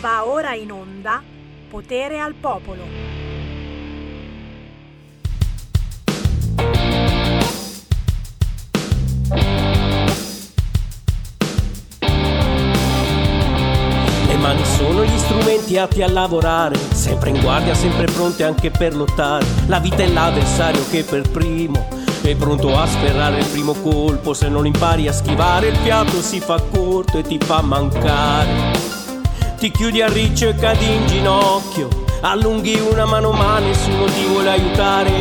[0.00, 1.22] Va ora in onda
[1.68, 2.84] Potere al Popolo.
[14.26, 18.96] Le mani sono gli strumenti atti a lavorare, sempre in guardia, sempre pronte anche per
[18.96, 19.44] lottare.
[19.66, 21.88] La vita è l'avversario che per primo
[22.22, 24.32] è pronto a sferrare il primo colpo.
[24.32, 28.99] Se non impari a schivare, il fiato si fa corto e ti fa mancare.
[29.60, 31.90] Ti chiudi a riccio e cadi in ginocchio.
[32.22, 35.12] Allunghi una mano ma nessuno ti vuole aiutare.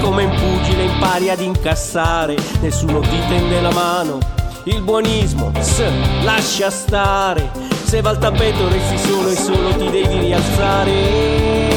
[0.00, 4.20] Come in pugile impari ad incassare, nessuno ti tende la mano.
[4.66, 5.82] Il buonismo, s,
[6.22, 7.50] lascia stare.
[7.82, 11.68] Se va al tappeto resti solo e solo ti devi rialzare.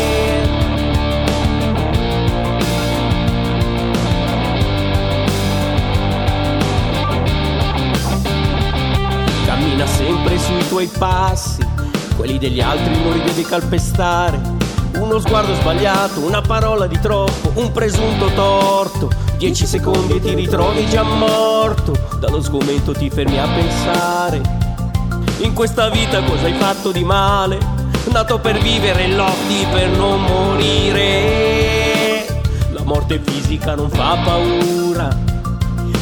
[9.47, 11.65] Cammina sempre sui tuoi passi,
[12.23, 14.39] quelli degli altri non li devi calpestare.
[14.97, 19.11] Uno sguardo sbagliato, una parola di troppo, un presunto torto.
[19.35, 21.91] Dieci secondi e ti ritrovi già morto.
[22.21, 24.41] Dallo sgomento ti fermi a pensare.
[25.39, 27.57] In questa vita cosa hai fatto di male?
[28.05, 31.05] Nato per vivere, lotti per non morire.
[32.71, 35.09] La morte fisica non fa paura.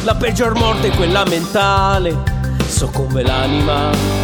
[0.04, 2.16] La peggior morte è quella mentale.
[2.68, 4.21] Soccombe l'anima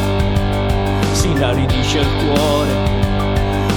[1.19, 2.71] si inaridisce il cuore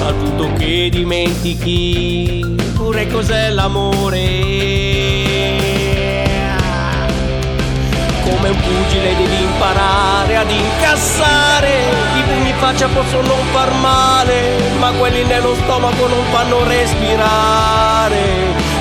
[0.05, 4.19] al punto che dimentichi pure cos'è l'amore.
[8.23, 11.69] Come un pugile devi imparare ad incassare,
[12.15, 18.19] i pugni in faccia possono far male, ma quelli nello stomaco non fanno respirare.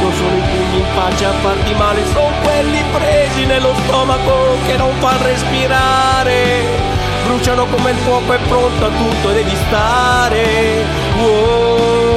[0.03, 4.77] Non sono i pugni in faccia a farti male, sono quelli presi nello stomaco che
[4.77, 6.90] non fanno respirare
[7.31, 10.84] bruciano come il fuoco, è pronto a tutto, devi stare.
[11.17, 12.09] Whoa.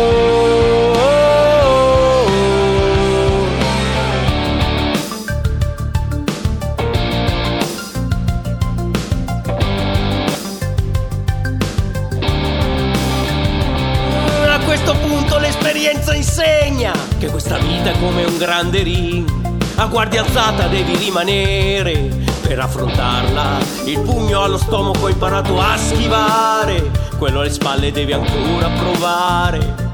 [14.50, 19.30] A questo punto l'esperienza insegna che questa vita è come un grande ring.
[19.76, 23.58] A guardia alzata devi rimanere per affrontarla.
[23.86, 29.92] Il pugno allo stomaco hai imparato a schivare, quello alle spalle devi ancora provare.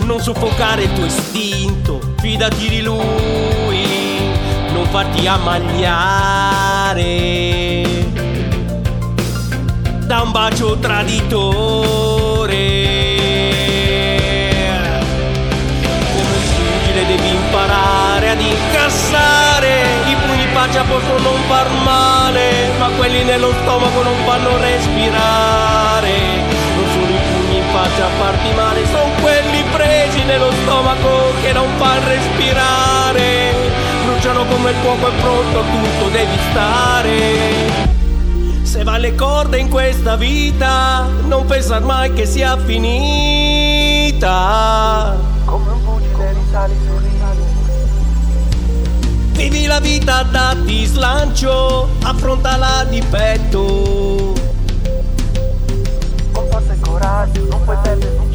[0.00, 3.86] Non soffocare il tuo istinto, fidati di lui,
[4.72, 5.68] non farti ammagliare
[10.06, 12.09] da un bacio traditore.
[20.90, 26.10] Possono non far male, ma quelli nello stomaco non fanno respirare.
[26.74, 31.52] Non sono i pugni in faccia a farti male, sono quelli presi nello stomaco che
[31.52, 33.54] non fanno respirare.
[34.04, 37.88] Bruciano come il fuoco è pronto tutto, devi stare.
[38.62, 44.18] Se va le corde in questa vita, non pensar mai che sia finita.
[49.40, 54.34] Vivi la vita, dati slancio, affrontala di petto.
[56.30, 58.29] Con forza e coraggio, non puoi perdere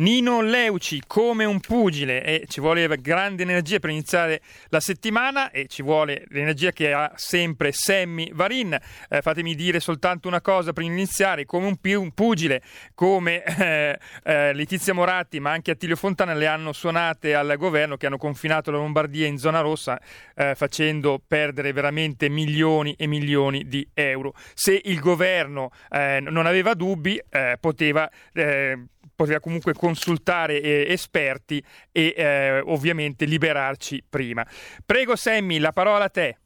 [0.00, 5.66] Nino Leuci come un pugile e ci vuole grande energia per iniziare la settimana e
[5.66, 8.78] ci vuole l'energia che ha sempre Sammy Varin.
[9.10, 12.62] Eh, fatemi dire soltanto una cosa per iniziare, come un, pi- un pugile,
[12.94, 18.06] come eh, eh, Letizia Moratti ma anche Attilio Fontana le hanno suonate al governo che
[18.06, 20.00] hanno confinato la Lombardia in zona rossa
[20.34, 24.32] eh, facendo perdere veramente milioni e milioni di euro.
[24.54, 28.10] Se il governo eh, non aveva dubbi eh, poteva
[29.20, 34.46] poteva comunque consultare eh, esperti e eh, ovviamente liberarci prima.
[34.86, 36.39] Prego Sammy, la parola a te.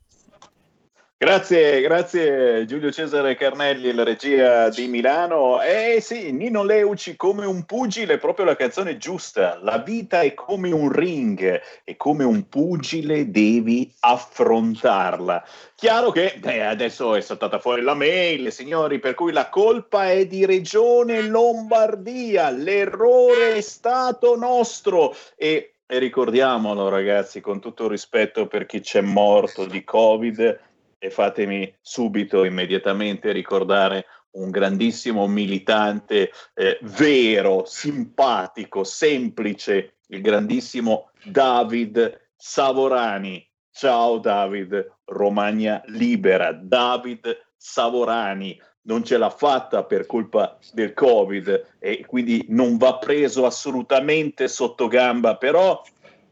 [1.24, 5.62] Grazie, grazie Giulio Cesare Carnelli, la regia di Milano.
[5.62, 9.58] Eh sì, Nino Leuci come un pugile, proprio la canzone giusta.
[9.62, 15.42] La vita è come un ring e come un pugile devi affrontarla.
[15.74, 20.26] Chiaro che eh, adesso è saltata fuori la mail, signori, per cui la colpa è
[20.26, 28.66] di Regione Lombardia, l'errore è stato nostro e, e ricordiamolo ragazzi, con tutto rispetto per
[28.66, 30.72] chi c'è morto di Covid,
[31.04, 34.06] e fatemi subito, immediatamente ricordare
[34.36, 43.46] un grandissimo militante eh, vero, simpatico, semplice, il grandissimo David Savorani.
[43.70, 46.52] Ciao David, Romagna libera.
[46.52, 53.44] David Savorani non ce l'ha fatta per colpa del Covid e quindi non va preso
[53.44, 55.82] assolutamente sotto gamba, però,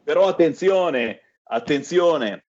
[0.03, 1.22] però attenzione,
[1.53, 2.47] attenzione,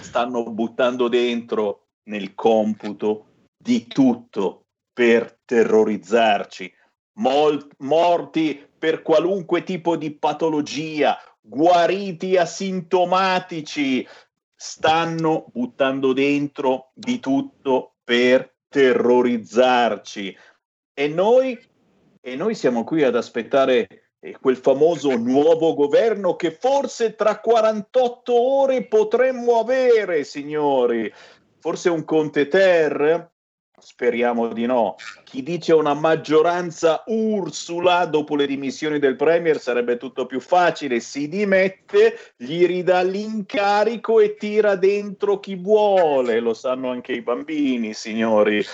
[0.00, 6.72] stanno buttando dentro nel computo di tutto per terrorizzarci.
[7.18, 14.06] Mol- morti per qualunque tipo di patologia, guariti asintomatici,
[14.54, 20.36] stanno buttando dentro di tutto per terrorizzarci.
[20.92, 21.58] E noi,
[22.20, 24.03] e noi siamo qui ad aspettare
[24.40, 31.12] quel famoso nuovo governo che forse tra 48 ore potremmo avere, signori.
[31.58, 33.30] Forse un Conte Ter?
[33.76, 34.94] Speriamo di no.
[35.24, 41.00] Chi dice una maggioranza Ursula dopo le dimissioni del Premier sarebbe tutto più facile.
[41.00, 46.40] Si dimette, gli ridà l'incarico e tira dentro chi vuole.
[46.40, 48.64] Lo sanno anche i bambini, signori.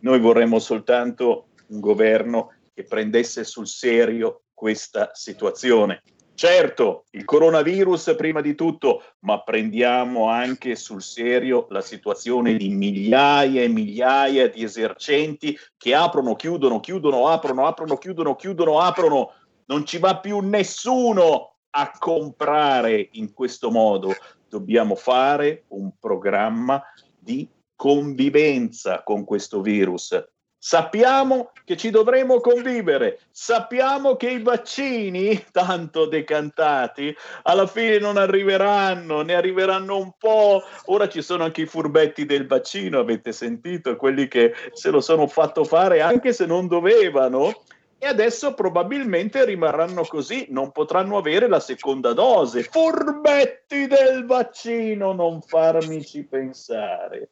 [0.00, 6.02] Noi vorremmo soltanto un governo che prendesse sul serio questa situazione.
[6.34, 13.62] Certo, il coronavirus prima di tutto, ma prendiamo anche sul serio la situazione di migliaia
[13.62, 19.32] e migliaia di esercenti che aprono, chiudono, chiudono, aprono, aprono, chiudono, chiudono, aprono.
[19.66, 24.14] Non ci va più nessuno a comprare in questo modo.
[24.48, 26.82] Dobbiamo fare un programma
[27.18, 30.20] di convivenza con questo virus.
[30.68, 39.22] Sappiamo che ci dovremo convivere, sappiamo che i vaccini, tanto decantati, alla fine non arriveranno,
[39.22, 40.62] ne arriveranno un po'.
[40.88, 45.26] Ora ci sono anche i furbetti del vaccino, avete sentito, quelli che se lo sono
[45.26, 47.62] fatto fare anche se non dovevano
[47.98, 52.62] e adesso probabilmente rimarranno così, non potranno avere la seconda dose.
[52.62, 57.30] Furbetti del vaccino, non farmici pensare.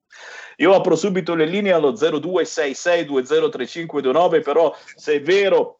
[0.57, 5.79] Io apro subito le linee allo 0266203529, però se è vero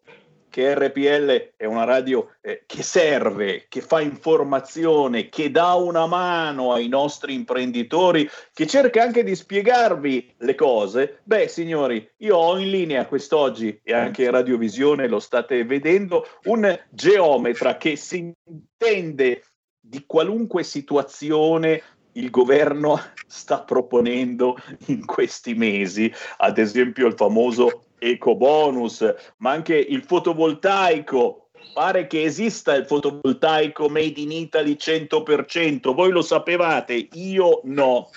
[0.57, 6.73] che RPL è una radio eh, che serve, che fa informazione, che dà una mano
[6.73, 12.71] ai nostri imprenditori, che cerca anche di spiegarvi le cose, beh signori, io ho in
[12.71, 19.43] linea quest'oggi e anche in radiovisione lo state vedendo, un geometra che si intende
[19.79, 21.83] di qualunque situazione
[22.13, 22.99] il governo
[23.29, 24.57] sta proponendo
[24.87, 29.05] in questi mesi, ad esempio il famoso eco bonus,
[29.39, 31.51] ma anche il fotovoltaico.
[31.73, 38.11] Pare che esista il fotovoltaico made in Italy 100%, voi lo sapevate, io no.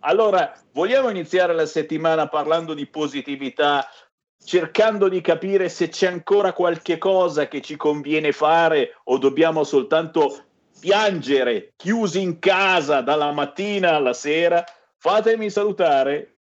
[0.00, 3.88] Allora, vogliamo iniziare la settimana parlando di positività,
[4.44, 10.44] cercando di capire se c'è ancora qualche cosa che ci conviene fare o dobbiamo soltanto
[10.78, 14.64] piangere chiusi in casa dalla mattina alla sera?
[14.98, 16.33] Fatemi salutare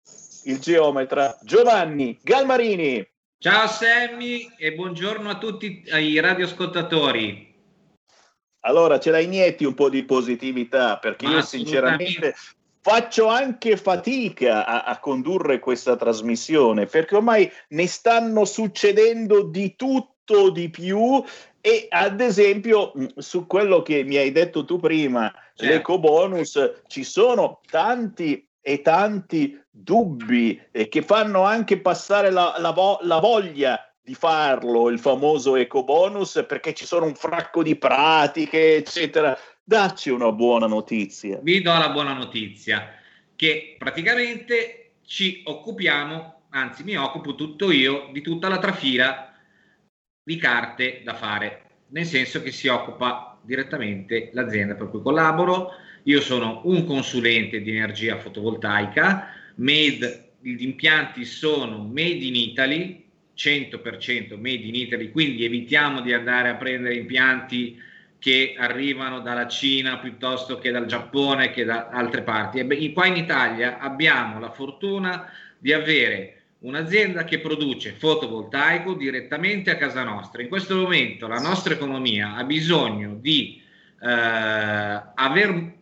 [0.46, 3.08] il geometra Giovanni Galmarini.
[3.38, 7.52] Ciao Sammy e buongiorno a tutti i radioascoltatori.
[8.62, 12.34] Allora, ce la inietti un po' di positività perché io sinceramente
[12.80, 20.50] faccio anche fatica a, a, condurre questa trasmissione perché ormai ne stanno succedendo di tutto
[20.50, 21.24] di più
[21.60, 25.74] e ad esempio su quello che mi hai detto tu prima, certo.
[25.74, 32.72] l'eco bonus, ci sono tanti e tanti dubbi eh, che fanno anche passare la, la,
[32.72, 37.76] vo- la voglia di farlo, il famoso eco bonus, perché ci sono un fracco di
[37.76, 39.38] pratiche, eccetera.
[39.62, 41.40] Dacci una buona notizia.
[41.42, 42.90] Vi do la buona notizia,
[43.36, 49.34] che praticamente ci occupiamo, anzi mi occupo tutto io, di tutta la trafila
[50.24, 55.72] di carte da fare, nel senso che si occupa direttamente l'azienda per cui collaboro
[56.04, 63.06] io sono un consulente di energia fotovoltaica, made, gli impianti sono made in Italy,
[63.36, 67.80] 100% made in Italy, quindi evitiamo di andare a prendere impianti
[68.20, 72.60] che arrivano dalla Cina piuttosto che dal Giappone che da altre parti.
[72.60, 79.78] E qua in Italia abbiamo la fortuna di avere un'azienda che produce fotovoltaico direttamente a
[79.78, 80.42] casa nostra.
[80.42, 83.62] In questo momento la nostra economia ha bisogno di
[84.06, 85.74] aver,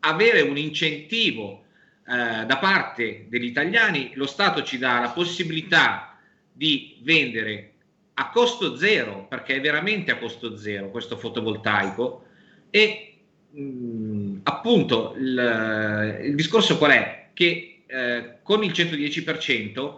[0.00, 1.64] avere un incentivo
[2.08, 6.16] eh, da parte degli italiani, lo Stato ci dà la possibilità
[6.52, 7.72] di vendere
[8.14, 12.26] a costo zero, perché è veramente a costo zero questo fotovoltaico,
[12.70, 13.18] e
[13.50, 17.28] mh, mm, appunto il, il, discorso qual è?
[17.34, 19.96] Che eh, con il 110%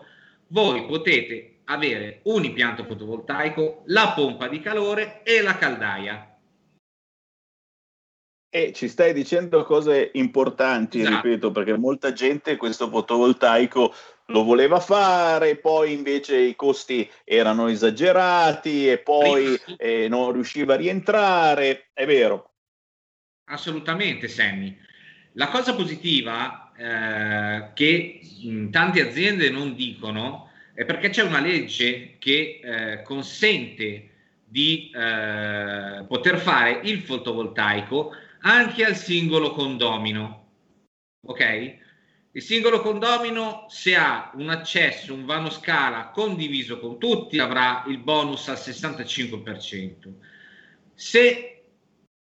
[0.48, 6.27] voi potete avere un impianto fotovoltaico, la pompa di calore e la caldaia
[8.50, 11.17] e ci stai dicendo cose importanti, esatto.
[11.17, 13.95] ripeto, perché molta gente questo fotovoltaico
[14.26, 20.76] lo voleva fare, poi invece i costi erano esagerati e poi eh, non riusciva a
[20.76, 22.52] rientrare, è vero.
[23.45, 24.76] Assolutamente, Sammy.
[25.33, 32.17] La cosa positiva eh, che mh, tante aziende non dicono è perché c'è una legge
[32.19, 34.11] che eh, consente
[34.45, 40.47] di eh, poter fare il fotovoltaico anche al singolo condomino.
[41.26, 41.76] Ok?
[42.33, 47.99] Il singolo condomino, se ha un accesso, un vano scala condiviso con tutti, avrà il
[47.99, 50.12] bonus al 65%.
[50.95, 51.62] Se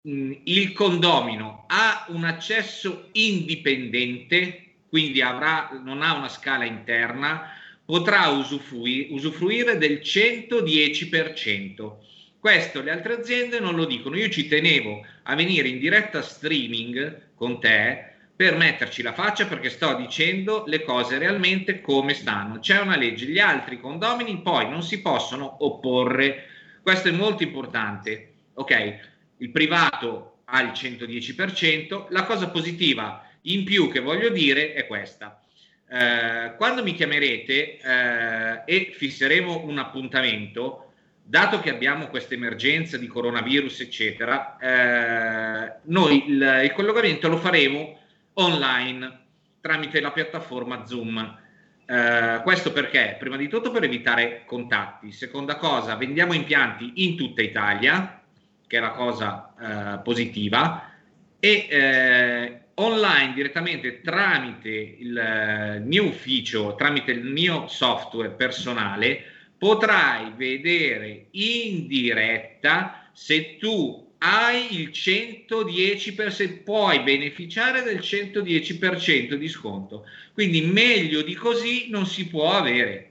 [0.03, 7.51] mh, il condomino ha un accesso indipendente, quindi avrà, non ha una scala interna,
[7.85, 11.97] potrà usufruire, usufruire del 110%.
[12.43, 14.17] Questo le altre aziende non lo dicono.
[14.17, 19.71] Io ci tenevo a venire in diretta streaming con te per metterci la faccia perché
[19.71, 22.59] sto dicendo le cose realmente come stanno.
[22.59, 26.47] C'è una legge, gli altri condomini poi non si possono opporre.
[26.83, 28.33] Questo è molto importante.
[28.55, 28.99] Ok,
[29.37, 32.07] il privato ha il 110%.
[32.09, 35.41] La cosa positiva in più che voglio dire è questa.
[35.89, 40.92] Eh, quando mi chiamerete eh, e fisseremo un appuntamento,
[41.23, 47.99] dato che abbiamo questa emergenza di coronavirus, eccetera, eh, noi il, il, collegamento lo faremo
[48.35, 49.21] online
[49.61, 51.39] tramite la piattaforma Zoom.
[51.87, 53.17] Eh, questo perché?
[53.19, 55.13] Prima di tutto per evitare contatti.
[55.13, 58.23] Seconda cosa, vendiamo impianti in tutta Italia,
[58.67, 60.91] che è la cosa eh, positiva,
[61.39, 69.32] e eh, online direttamente tramite il mio ufficio, tramite il mio software personale,
[69.63, 80.05] potrai vedere in diretta se tu hai il 110%, puoi beneficiare del 110% di sconto.
[80.33, 83.11] Quindi meglio di così non si può avere.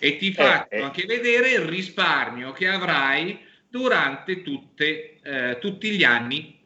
[0.00, 0.82] E ti faccio eh, eh.
[0.82, 6.58] anche vedere il risparmio che avrai durante tutte, eh, tutti gli anni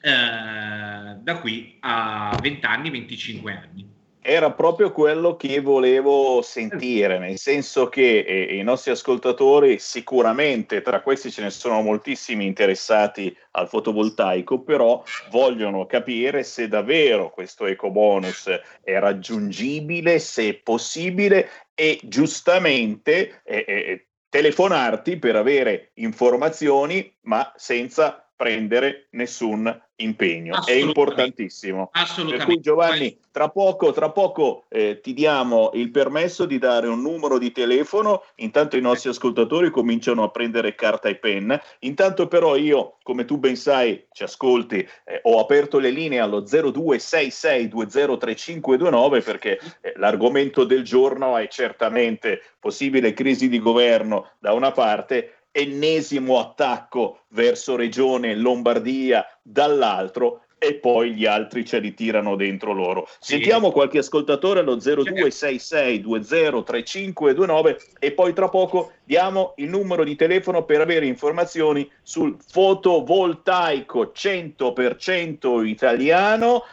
[0.00, 3.95] eh, da qui a 20 anni, 25 anni
[4.28, 11.00] era proprio quello che volevo sentire, nel senso che eh, i nostri ascoltatori sicuramente, tra
[11.00, 17.92] questi ce ne sono moltissimi interessati al fotovoltaico, però vogliono capire se davvero questo eco
[17.92, 18.50] bonus
[18.82, 28.25] è raggiungibile, se è possibile e giustamente eh, eh, telefonarti per avere informazioni, ma senza
[28.36, 30.64] prendere nessun impegno.
[30.64, 31.88] È importantissimo.
[31.92, 32.44] Assolutamente.
[32.44, 37.00] Per cui Giovanni, tra poco, tra poco eh, ti diamo il permesso di dare un
[37.00, 42.56] numero di telefono, intanto i nostri ascoltatori cominciano a prendere carta e penna, intanto però
[42.56, 49.58] io, come tu ben sai, ci ascolti, eh, ho aperto le linee allo 0266203529 perché
[49.80, 57.20] eh, l'argomento del giorno è certamente possibile crisi di governo da una parte ennesimo attacco
[57.28, 63.08] verso Regione Lombardia dall'altro e poi gli altri ce li tirano dentro loro.
[63.18, 63.32] Sì.
[63.34, 70.82] Sentiamo qualche ascoltatore allo 0266203529 e poi tra poco diamo il numero di telefono per
[70.82, 76.64] avere informazioni sul fotovoltaico 100% italiano.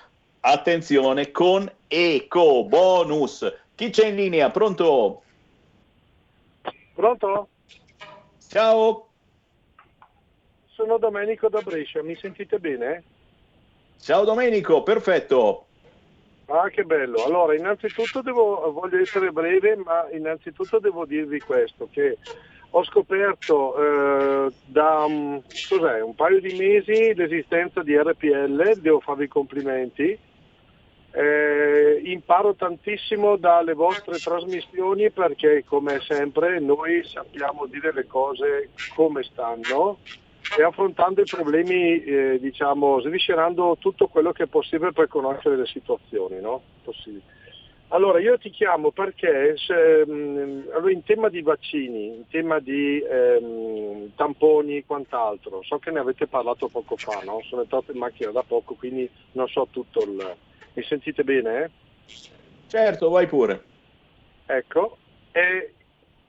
[0.41, 3.49] Attenzione con eco bonus.
[3.75, 4.49] Chi c'è in linea?
[4.49, 5.21] Pronto?
[6.93, 7.47] Pronto?
[8.53, 9.07] Ciao.
[10.67, 13.01] Sono Domenico da Brescia, mi sentite bene?
[13.99, 15.65] Ciao Domenico, perfetto.
[16.45, 17.23] Ah, che bello.
[17.23, 22.19] Allora, innanzitutto devo, voglio essere breve, ma innanzitutto devo dirvi questo, che
[22.69, 25.41] ho scoperto eh, da un
[26.15, 30.15] paio di mesi l'esistenza di RPL, devo farvi i complimenti,
[31.15, 39.21] eh, imparo tantissimo dalle vostre trasmissioni perché come sempre noi sappiamo dire le cose come
[39.21, 39.99] stanno
[40.57, 45.65] e affrontando i problemi, eh, diciamo, sviscerando tutto quello che è possibile per conoscere le
[45.65, 46.41] situazioni.
[46.41, 46.61] No?
[47.89, 52.99] Allora, io ti chiamo perché se, mh, allora, in tema di vaccini, in tema di
[52.99, 57.39] ehm, tamponi e quant'altro, so che ne avete parlato poco fa, no?
[57.47, 60.35] sono entrato in macchina da poco, quindi non so tutto il,
[60.73, 61.71] mi sentite bene?
[62.67, 63.63] Certo, vai pure.
[64.45, 64.97] Ecco,
[65.31, 65.73] e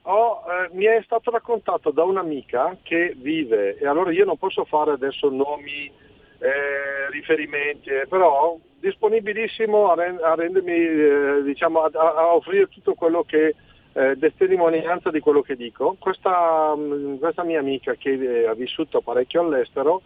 [0.03, 4.63] ho, eh, mi è stato raccontato da un'amica che vive, e allora io non posso
[4.65, 5.91] fare adesso nomi,
[6.37, 12.93] eh, riferimenti, eh, però disponibilissimo a, rend- a rendermi, eh, diciamo, a, a, offrire tutto
[12.93, 13.55] quello che
[13.93, 15.95] eh, testimonianza di quello che dico.
[15.97, 20.03] Questa, mh, questa mia amica che eh, ha vissuto parecchio all'estero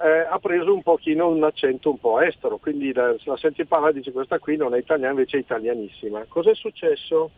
[0.00, 3.94] eh, ha preso un pochino un accento un po' estero, quindi la, la senti parlare
[3.94, 6.24] dice questa qui non è italiana, invece è italianissima.
[6.28, 7.30] Cos'è successo?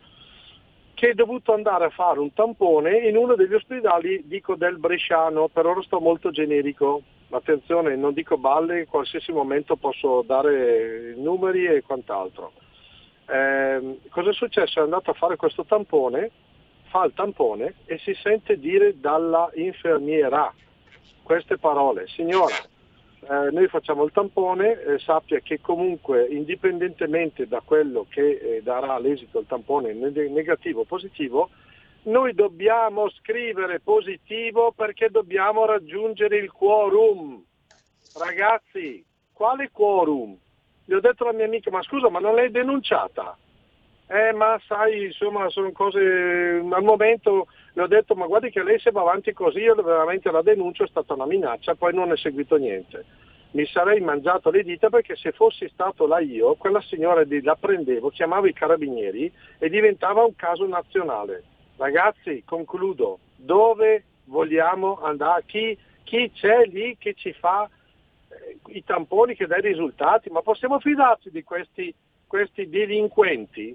[0.93, 5.47] Che è dovuto andare a fare un tampone in uno degli ospedali, dico del Bresciano,
[5.47, 11.65] per ora sto molto generico, attenzione, non dico balle, in qualsiasi momento posso dare numeri
[11.65, 12.51] e quant'altro.
[13.27, 14.79] Eh, cosa è successo?
[14.79, 16.29] È andato a fare questo tampone,
[16.89, 20.53] fa il tampone e si sente dire dalla infermiera
[21.23, 22.55] queste parole, signora,
[23.21, 28.97] eh, noi facciamo il tampone, eh, sappia che comunque indipendentemente da quello che eh, darà
[28.97, 31.49] l'esito del tampone negativo o positivo,
[32.03, 37.43] noi dobbiamo scrivere positivo perché dobbiamo raggiungere il quorum.
[38.17, 40.35] Ragazzi, quale quorum?
[40.83, 43.37] Gli ho detto alla mia amica, ma scusa, ma non l'hai denunciata?
[44.13, 45.97] Eh, ma sai, insomma, sono cose,
[46.69, 50.29] al momento le ho detto, ma guardi che lei se va avanti così, io veramente
[50.29, 53.05] la denuncio, è stata una minaccia, poi non è seguito niente.
[53.51, 58.09] Mi sarei mangiato le dita perché se fossi stato là io, quella signora la prendevo,
[58.09, 61.43] chiamavo i carabinieri e diventava un caso nazionale.
[61.77, 65.43] Ragazzi, concludo, dove vogliamo andare?
[65.45, 67.69] Chi, chi c'è lì che ci fa
[68.27, 70.29] eh, i tamponi che dà i risultati?
[70.29, 71.95] Ma possiamo fidarci di questi,
[72.27, 73.73] questi delinquenti?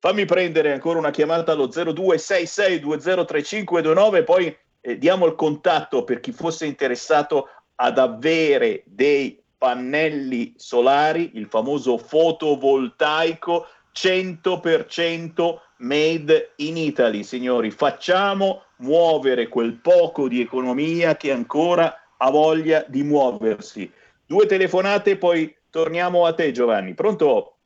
[0.00, 6.66] Fammi prendere ancora una chiamata allo 0266203529 poi eh, diamo il contatto per chi fosse
[6.66, 17.22] interessato ad avere dei pannelli solari, il famoso fotovoltaico 100% made in Italy.
[17.22, 23.90] Signori, facciamo muovere quel poco di economia che ancora ha voglia di muoversi.
[24.26, 26.94] Due telefonate, poi torniamo a te Giovanni.
[26.94, 27.56] Pronto?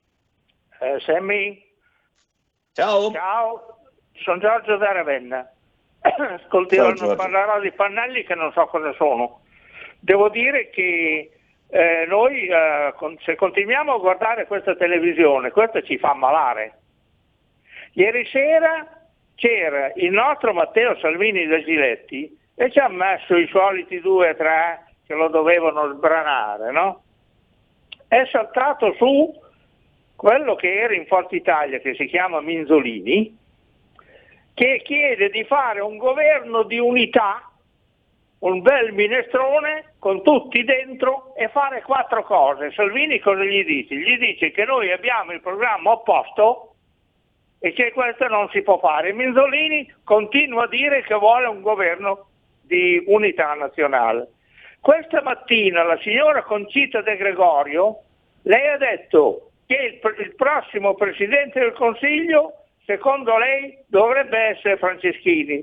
[0.80, 1.62] Eh, Sammy?
[2.72, 3.10] Ciao.
[3.12, 3.78] Ciao,
[4.12, 5.50] sono Giorgio da Ravenna.
[6.50, 9.42] Non parlerò di pannelli che non so cosa sono.
[9.98, 11.30] Devo dire che
[11.68, 16.78] eh, noi eh, con, se continuiamo a guardare questa televisione, questo ci fa malare.
[17.92, 18.86] Ieri sera
[19.34, 24.34] c'era il nostro Matteo Salvini da Giletti e ci ha messo i soliti due o
[24.36, 27.02] tre che lo dovevano sbranare, no?
[28.06, 29.32] È saltato su
[30.14, 33.34] quello che era in Forza Italia, che si chiama Minzolini,
[34.52, 37.50] che chiede di fare un governo di unità,
[38.40, 42.72] un bel minestrone con tutti dentro e fare quattro cose.
[42.72, 43.94] Salvini cosa gli dice?
[43.94, 46.74] Gli dice che noi abbiamo il programma opposto
[47.58, 49.14] e che questo non si può fare.
[49.14, 52.26] Minzolini continua a dire che vuole un governo
[52.70, 54.28] di unità nazionale.
[54.80, 58.02] Questa mattina la signora Concita De Gregorio,
[58.42, 62.52] lei ha detto che il, il prossimo Presidente del Consiglio,
[62.86, 65.62] secondo lei, dovrebbe essere Franceschini.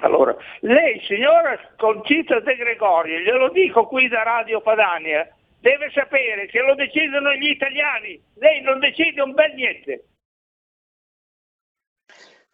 [0.00, 5.28] Allora, lei, signora Concita De Gregorio, glielo dico qui da Radio Padania,
[5.60, 10.02] deve sapere che lo decidono gli italiani, lei non decide un bel niente.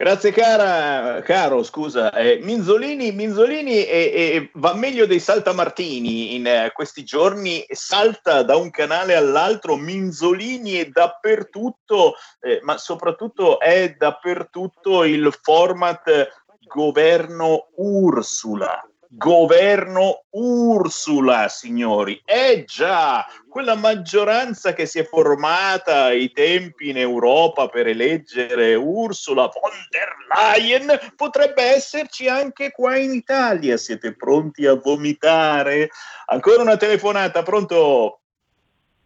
[0.00, 2.12] Grazie cara, caro, scusa.
[2.12, 8.54] Eh, Minzolini, Minzolini eh, eh, va meglio dei saltamartini in eh, questi giorni, salta da
[8.54, 16.28] un canale all'altro, Minzolini è dappertutto, eh, ma soprattutto è dappertutto il format
[16.68, 18.87] governo Ursula.
[19.10, 22.20] Governo Ursula, signori.
[22.24, 29.44] Eh già, quella maggioranza che si è formata ai tempi in Europa per eleggere Ursula
[29.44, 33.78] von der Leyen potrebbe esserci anche qua in Italia.
[33.78, 35.88] Siete pronti a vomitare?
[36.26, 38.20] Ancora una telefonata, pronto?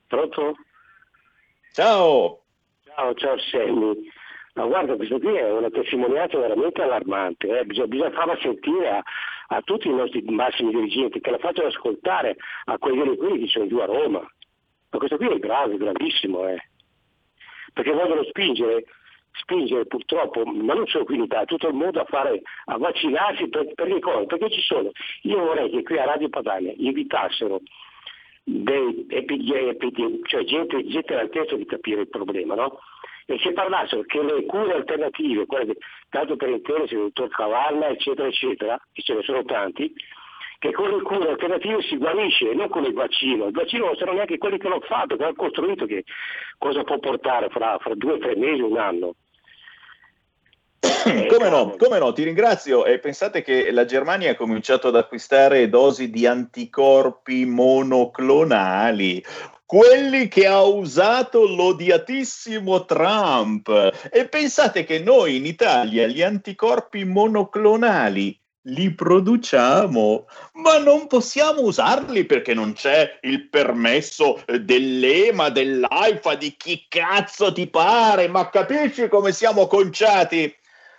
[0.09, 0.57] Pronto?
[1.73, 2.43] Ciao.
[2.85, 4.11] Ciao, ciao Sammy.
[4.55, 7.65] Ma guarda, questo qui è una testimonianza veramente allarmante, eh?
[7.65, 9.03] bisogna, bisogna, farla sentire
[9.55, 13.67] a, tutti i nostri massimi dirigenti, che la facciano ascoltare a quei quelli che sono
[13.67, 14.21] giù a Roma.
[14.21, 16.69] Ma questo qui è grave, gravissimo, eh?
[17.73, 18.85] perché vogliono spingere,
[19.33, 23.49] spingere purtroppo, ma non solo qui in Italia, tutto il mondo a, fare, a vaccinarsi
[23.49, 24.27] per, per cosa?
[24.27, 24.91] Perché ci sono.
[25.23, 27.61] Io vorrei che qui a Radio Padania invitassero
[28.45, 29.07] dei,
[30.25, 32.79] cioè gente, gente all'altezza di capire il problema, no?
[33.33, 35.79] E se parlassero che le cure alternative, quelle che,
[36.11, 39.93] tanto per intendersi, il dottor Cavalla, eccetera, eccetera, che ce ne sono tanti,
[40.59, 43.47] che con le cure alternative si guarisce, non con il vaccino.
[43.47, 46.05] Il vaccino non sono neanche quelli che l'hanno fatto, che l'hanno costruito, che
[46.59, 49.15] cosa può portare fra, fra due tre mesi, un anno.
[51.29, 52.85] Come no, come no, ti ringrazio.
[52.85, 59.23] E pensate che la Germania ha cominciato ad acquistare dosi di anticorpi monoclonali,
[59.73, 63.71] quelli che ha usato l'odiatissimo Trump.
[64.13, 72.27] E pensate che noi in Italia gli anticorpi monoclonali li produciamo, ma non possiamo usarli
[72.27, 79.33] perché non c'è il permesso dell'EMA, dell'AIFA, di chi cazzo ti pare, ma capisci come
[79.33, 80.55] siamo conciati?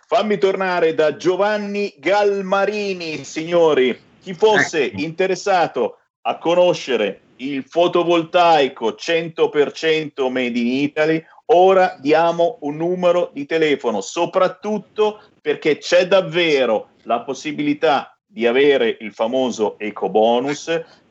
[0.08, 3.96] Fammi tornare da Giovanni Galmarini, signori.
[4.20, 5.00] Chi fosse ecco.
[5.00, 14.02] interessato a conoscere il fotovoltaico 100% made in Italy, ora diamo un numero di telefono,
[14.02, 20.68] soprattutto perché c'è davvero la possibilità di avere il famoso eco bonus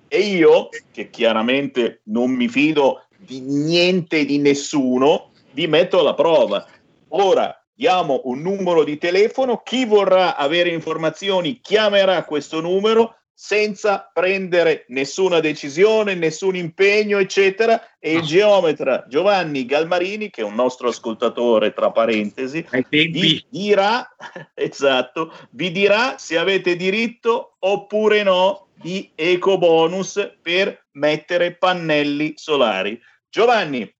[0.08, 6.66] e io, che chiaramente non mi fido di niente di nessuno, vi metto alla prova.
[7.08, 14.84] Ora diamo un numero di telefono, chi vorrà avere informazioni chiamerà questo numero senza prendere
[14.90, 17.98] nessuna decisione, nessun impegno, eccetera.
[17.98, 24.08] E il geometra Giovanni Galmarini, che è un nostro ascoltatore, tra parentesi, vi dirà,
[24.54, 32.96] esatto, vi dirà se avete diritto oppure no di eco bonus per mettere pannelli solari.
[33.28, 33.92] Giovanni.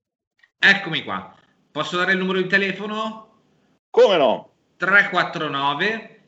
[0.57, 1.35] Eccomi qua.
[1.73, 3.41] Posso dare il numero di telefono?
[3.91, 4.53] Come no?
[4.77, 6.21] 349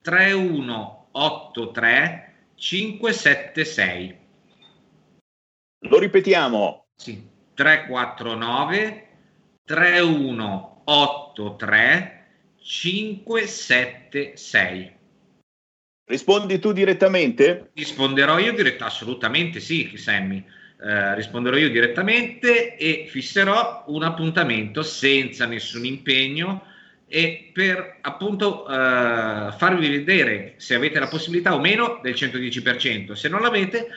[0.00, 2.25] 3183
[2.56, 4.18] 576.
[5.88, 6.86] Lo ripetiamo.
[6.96, 9.08] Sì, 349
[9.64, 12.26] 3183
[12.58, 14.94] 576.
[16.08, 17.70] Rispondi tu direttamente?
[17.74, 20.44] Risponderò io direttamente, assolutamente sì, Sammy.
[20.78, 26.62] Eh, risponderò io direttamente e fisserò un appuntamento senza nessun impegno
[27.08, 28.72] e per appunto eh,
[29.56, 33.88] farvi vedere se avete la possibilità o meno del 110%, se non l'avete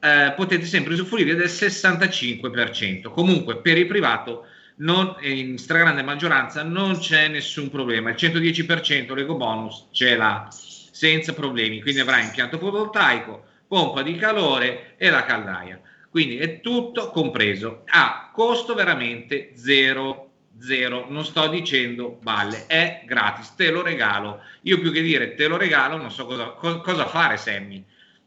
[0.00, 3.10] eh, potete sempre usufruire del 65%.
[3.10, 4.46] Comunque per il privato
[4.76, 11.32] non, in stragrande maggioranza non c'è nessun problema, il 110% l'ego bonus ce l'ha senza
[11.32, 15.80] problemi, quindi avrà impianto fotovoltaico, pompa di calore e la caldaia.
[16.10, 17.84] Quindi è tutto compreso.
[17.86, 20.29] A costo veramente zero
[20.60, 24.40] zero, non sto dicendo balle, è gratis, te lo regalo.
[24.62, 27.84] Io più che dire te lo regalo, non so cosa, co- cosa fare, Sammy.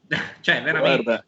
[0.42, 1.04] cioè, veramente.
[1.04, 1.26] Guarda,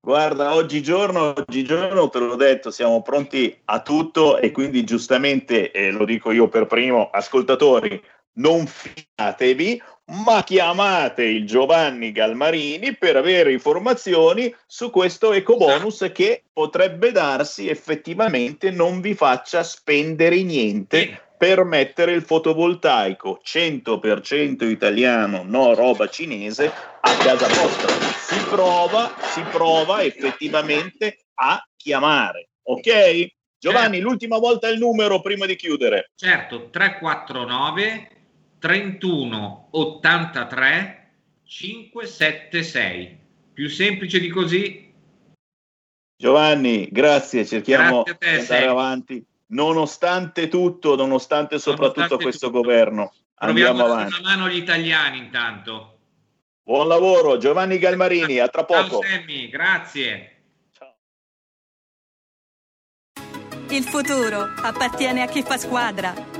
[0.00, 6.04] guarda, oggigiorno, oggigiorno, te l'ho detto, siamo pronti a tutto e quindi giustamente, eh, lo
[6.04, 8.02] dico io per primo, ascoltatori,
[8.34, 16.12] non fiatevi, ma chiamate il Giovanni Galmarini per avere informazioni su questo ecobonus esatto.
[16.12, 25.42] che potrebbe darsi effettivamente non vi faccia spendere niente per mettere il fotovoltaico 100% italiano,
[25.42, 26.70] no roba cinese,
[27.00, 27.88] a casa vostra.
[28.14, 32.50] Si prova, si prova effettivamente a chiamare.
[32.64, 33.28] Ok?
[33.58, 34.08] Giovanni, certo.
[34.08, 36.10] l'ultima volta il numero prima di chiudere.
[36.14, 38.19] Certo, 349
[38.60, 43.18] 31 83 576.
[43.52, 44.94] Più semplice di così.
[46.16, 48.68] Giovanni, grazie, cerchiamo grazie te, di andare sei.
[48.68, 49.26] avanti.
[49.46, 52.60] Nonostante tutto, nonostante soprattutto nonostante questo tutto.
[52.60, 53.12] governo.
[53.34, 54.20] Proviamo Andiamo avanti.
[54.20, 55.98] una mano agli italiani intanto.
[56.62, 59.02] Buon lavoro, Giovanni Galmarini, a tra Ciao poco.
[59.02, 60.42] Sammy, grazie.
[63.70, 66.39] Il futuro appartiene a chi fa squadra.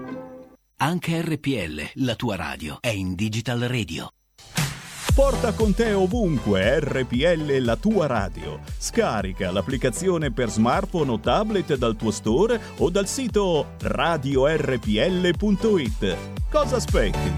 [0.83, 4.13] Anche RPL, la tua radio, è in Digital Radio.
[5.13, 8.59] Porta con te ovunque RPL la tua radio.
[8.79, 14.87] Scarica l'applicazione per smartphone o tablet dal tuo store o dal sito radiorpl.it.
[16.49, 17.35] Cosa aspetti?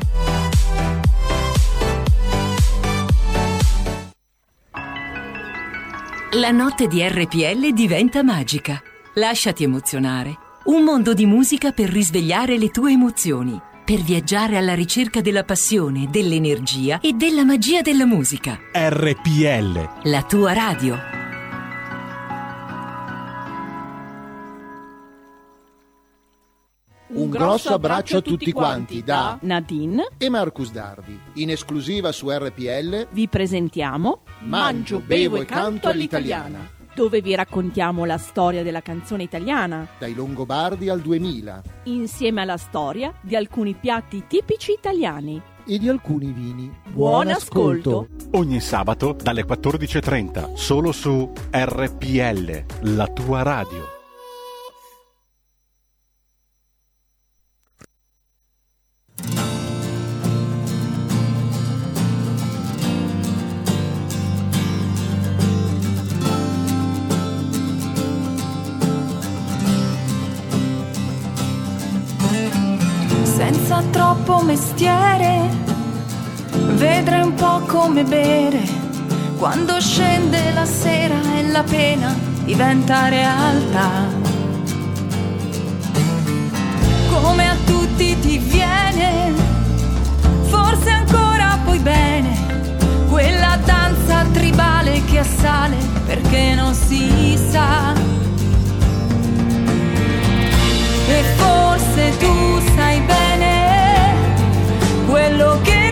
[6.32, 8.82] La notte di RPL diventa magica.
[9.16, 10.43] Lasciati emozionare.
[10.66, 13.60] Un mondo di musica per risvegliare le tue emozioni.
[13.84, 18.58] Per viaggiare alla ricerca della passione, dell'energia e della magia della musica.
[18.72, 20.10] RPL.
[20.10, 20.98] La tua radio.
[27.08, 31.20] Un grosso abbraccio a tutti quanti da Nadine e Marcus Dardi.
[31.34, 36.82] In esclusiva su RPL vi presentiamo Mangio, bevo e canto all'italiana.
[36.96, 43.14] Dove vi raccontiamo la storia della canzone italiana, Dai Longobardi al 2000 insieme alla storia
[43.22, 45.42] di alcuni piatti tipici italiani.
[45.66, 46.70] e di alcuni vini.
[46.90, 48.08] Buon ascolto.
[48.32, 53.93] Ogni sabato dalle 14.30 solo su RPL, la tua radio.
[73.74, 75.50] Senza troppo mestiere,
[76.76, 78.62] vedrai un po' come bere,
[79.38, 84.06] quando scende la sera e la pena diventa realtà.
[87.10, 89.34] Come a tutti ti viene,
[90.44, 92.38] forse ancora poi bene,
[93.10, 97.94] quella danza tribale che assale perché non si sa.
[101.06, 103.33] E forse tu sai bene
[105.14, 105.83] quello che ti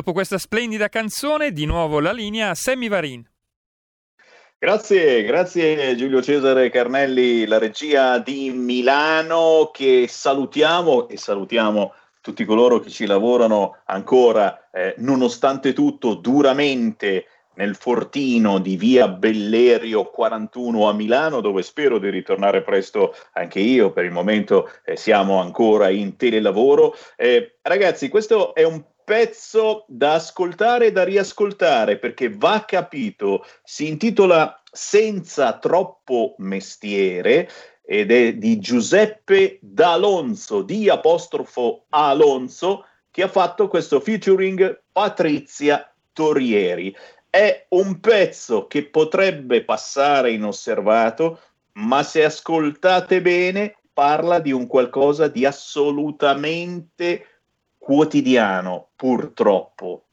[0.00, 3.22] dopo questa splendida canzone, di nuovo la linea a Sammy Varin.
[4.58, 12.80] Grazie, grazie Giulio Cesare Carnelli, la regia di Milano che salutiamo e salutiamo tutti coloro
[12.80, 20.94] che ci lavorano ancora, eh, nonostante tutto, duramente nel fortino di via Bellerio 41 a
[20.94, 23.92] Milano, dove spero di ritornare presto anche io.
[23.92, 26.94] Per il momento eh, siamo ancora in telelavoro.
[27.16, 33.44] Eh, ragazzi, questo è un pezzo da ascoltare e da riascoltare perché va capito.
[33.64, 37.50] Si intitola Senza troppo mestiere
[37.84, 46.94] ed è di Giuseppe D'Alonso, di apostrofo Alonso, che ha fatto questo featuring Patrizia Torieri.
[47.28, 51.40] È un pezzo che potrebbe passare inosservato,
[51.72, 57.24] ma se ascoltate bene parla di un qualcosa di assolutamente
[57.90, 60.04] quotidiano, purtroppo.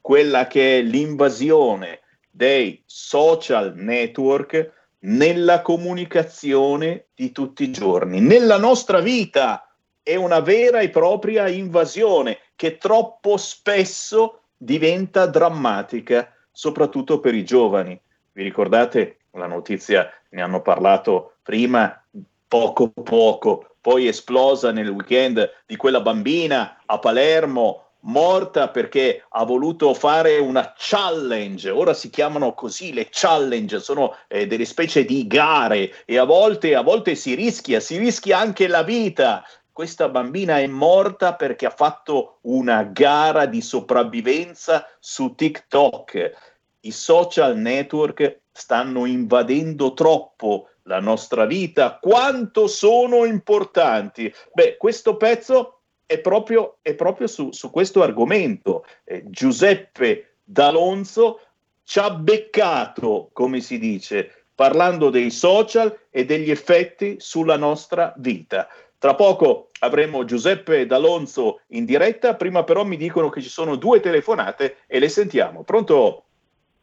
[0.00, 8.20] Quella che è l'invasione dei social network nella comunicazione di tutti i giorni.
[8.20, 9.68] Nella nostra vita
[10.04, 18.00] è una vera e propria invasione che troppo spesso diventa drammatica soprattutto per i giovani.
[18.30, 22.04] Vi ricordate la notizia, ne hanno parlato prima,
[22.48, 29.94] poco poco, poi esplosa nel weekend di quella bambina a Palermo morta perché ha voluto
[29.94, 36.04] fare una challenge, ora si chiamano così le challenge, sono eh, delle specie di gare
[36.04, 39.44] e a volte, a volte si rischia, si rischia anche la vita.
[39.72, 46.32] Questa bambina è morta perché ha fatto una gara di sopravvivenza su TikTok.
[46.80, 54.32] I social network stanno invadendo troppo la nostra vita, quanto sono importanti.
[54.52, 58.84] Beh, questo pezzo è proprio, è proprio su, su, questo argomento.
[59.04, 61.40] Eh, Giuseppe D'Alonso
[61.84, 68.68] ci ha beccato, come si dice, parlando dei social e degli effetti sulla nostra vita.
[68.98, 74.00] Tra poco avremo Giuseppe D'Alonso in diretta, prima però mi dicono che ci sono due
[74.00, 75.64] telefonate e le sentiamo.
[75.64, 76.24] Pronto?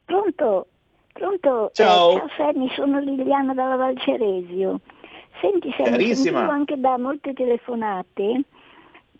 [0.05, 0.67] Pronto?
[1.13, 1.69] Pronto?
[1.73, 2.11] Ciao.
[2.11, 4.79] Eh, ciao Sammy, sono Liliana dalla Valceresio.
[5.39, 6.39] Senti Sammy, Carissima.
[6.39, 8.43] sentivo anche da molte telefonate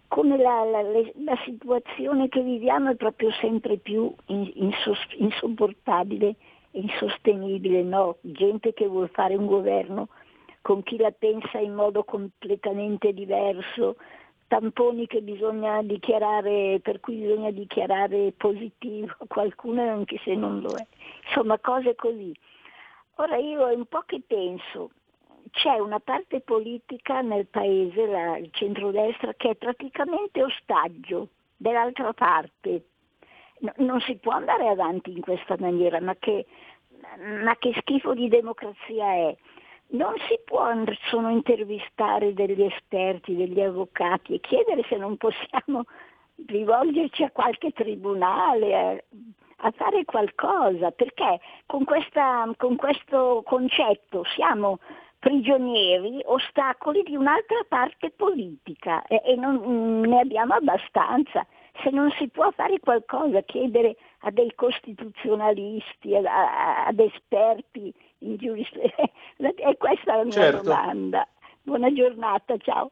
[0.08, 6.36] come la, la, la, situazione che viviamo è proprio sempre più insopportabile
[6.70, 8.18] e insostenibile, no?
[8.22, 10.10] Gente che vuole fare un governo
[10.62, 13.96] con chi la pensa in modo completamente diverso,
[14.54, 20.86] tamponi che bisogna dichiarare, per cui bisogna dichiarare positivo qualcuno anche se non lo è.
[21.26, 22.32] Insomma, cose così.
[23.16, 24.92] Ora io è un po' che penso,
[25.50, 32.86] c'è una parte politica nel paese, la, il centrodestra, che è praticamente ostaggio dell'altra parte.
[33.60, 36.46] No, non si può andare avanti in questa maniera, ma che,
[37.44, 39.36] ma che schifo di democrazia è
[39.94, 45.84] non si possono intervistare degli esperti, degli avvocati e chiedere se non possiamo
[46.48, 54.80] rivolgerci a qualche tribunale, a, a fare qualcosa, perché con, questa, con questo concetto siamo
[55.20, 61.46] prigionieri, ostacoli di un'altra parte politica e, e non ne abbiamo abbastanza.
[61.82, 67.92] Se non si può fare qualcosa, chiedere a dei costituzionalisti, ad esperti
[68.24, 69.12] in giurisprudenza.
[69.44, 70.62] E questa è la mia Certo.
[70.62, 71.28] domanda.
[71.62, 72.92] Buona giornata, ciao.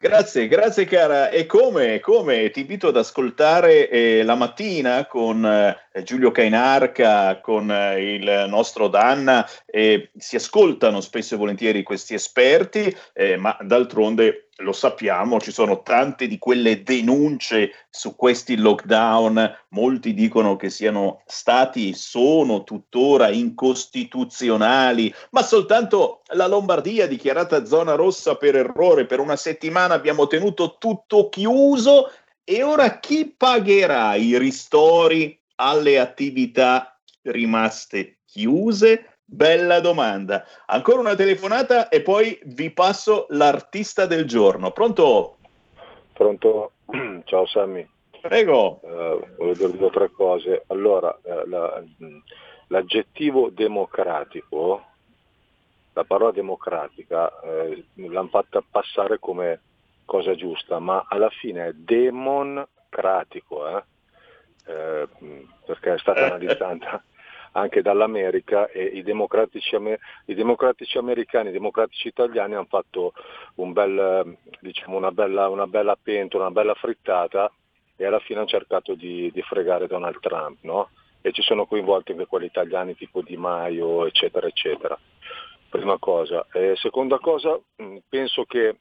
[0.00, 1.28] Grazie, grazie cara.
[1.30, 2.50] E come, come?
[2.50, 8.86] Ti invito ad ascoltare eh, la mattina con eh, Giulio Cainarca, con eh, il nostro
[8.88, 9.44] Danna.
[10.16, 16.26] si ascoltano spesso e volentieri questi esperti, eh, ma d'altronde lo sappiamo, ci sono tante
[16.26, 19.66] di quelle denunce su questi lockdown.
[19.70, 28.36] Molti dicono che siano stati, sono tuttora incostituzionali, ma soltanto la Lombardia dichiarata zona rossa
[28.36, 29.06] per errore.
[29.06, 32.10] Per una settimana abbiamo tenuto tutto chiuso
[32.42, 39.17] e ora chi pagherà i ristori alle attività rimaste chiuse?
[39.38, 40.42] Bella domanda.
[40.64, 44.70] Ancora una telefonata e poi vi passo l'artista del giorno.
[44.70, 45.36] Pronto?
[46.14, 46.72] Pronto?
[47.24, 47.86] Ciao Sammy.
[48.22, 48.80] Prego.
[48.82, 48.88] Eh,
[49.36, 50.62] volevo dire due o tre cose.
[50.68, 52.16] Allora, eh, la- mh,
[52.68, 54.82] l'aggettivo democratico,
[55.92, 59.60] la parola democratica, eh, l'hanno fatta passare come
[60.06, 63.84] cosa giusta, ma alla fine è demoncratico, eh?
[64.64, 67.02] Eh, mh, perché è stata una distanza
[67.52, 69.76] anche dall'America e i democratici,
[70.26, 73.12] i democratici americani, i democratici italiani hanno fatto
[73.56, 77.50] un bel, diciamo, una, bella, una bella pentola, una bella frittata
[77.96, 80.58] e alla fine hanno cercato di, di fregare Donald Trump.
[80.62, 80.90] No?
[81.20, 84.98] E ci sono coinvolti anche quelli italiani tipo Di Maio, eccetera, eccetera.
[85.68, 86.46] Prima cosa.
[86.52, 87.58] E seconda cosa,
[88.08, 88.78] penso che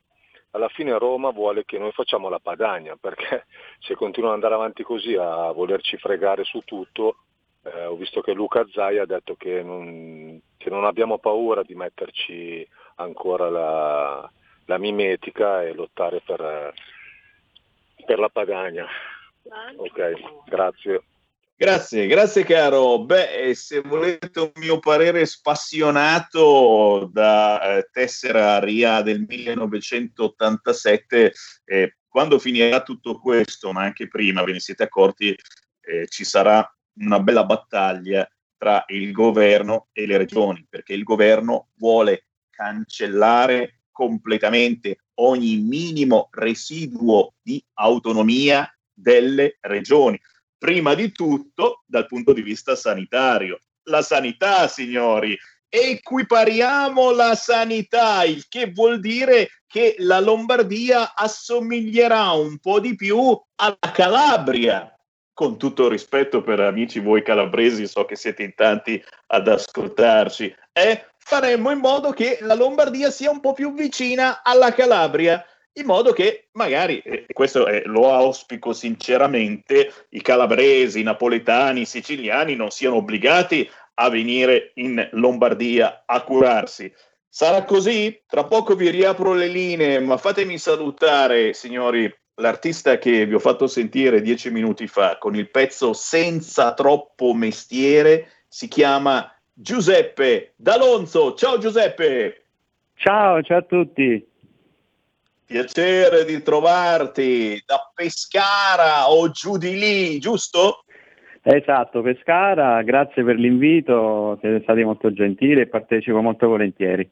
[0.51, 3.45] alla fine Roma vuole che noi facciamo la padagna, perché
[3.79, 7.17] se continuano ad andare avanti così a volerci fregare su tutto,
[7.73, 11.75] eh, ho visto che Luca Zai ha detto che non, che non abbiamo paura di
[11.75, 14.31] metterci ancora la,
[14.65, 16.73] la mimetica e lottare per,
[18.05, 18.85] per la padagna.
[19.77, 20.13] Ok,
[20.45, 21.01] grazie.
[21.59, 22.99] Grazie, grazie caro.
[22.99, 31.33] Beh, se volete un mio parere spassionato da eh, tessera RIA del 1987,
[31.65, 35.35] eh, quando finirà tutto questo, ma anche prima, ve ne siete accorti,
[35.81, 36.63] eh, ci sarà
[36.99, 38.27] una bella battaglia
[38.57, 47.33] tra il governo e le regioni, perché il governo vuole cancellare completamente ogni minimo residuo
[47.41, 50.19] di autonomia delle regioni
[50.57, 53.59] prima di tutto dal punto di vista sanitario.
[53.83, 55.37] La sanità, signori,
[55.69, 63.39] equipariamo la sanità, il che vuol dire che la Lombardia assomiglierà un po' di più
[63.55, 64.96] alla Calabria.
[65.37, 71.05] Con tutto rispetto per amici voi calabresi, so che siete in tanti ad ascoltarci, eh?
[71.19, 76.11] faremmo in modo che la Lombardia sia un po' più vicina alla Calabria in modo
[76.11, 82.71] che magari, e questo è, lo auspico sinceramente, i calabresi, i napoletani, i siciliani non
[82.71, 83.69] siano obbligati
[83.99, 86.91] a venire in Lombardia a curarsi.
[87.29, 88.23] Sarà così?
[88.25, 93.67] Tra poco vi riapro le linee, ma fatemi salutare, signori, l'artista che vi ho fatto
[93.67, 101.33] sentire dieci minuti fa con il pezzo Senza troppo mestiere si chiama Giuseppe D'Alonso.
[101.33, 102.43] Ciao Giuseppe!
[102.95, 104.25] Ciao, ciao a tutti!
[105.45, 110.83] Piacere di trovarti da Pescara o giù di lì, giusto?
[111.41, 117.09] Esatto, Pescara, grazie per l'invito, siete stati molto gentili e partecipo molto volentieri.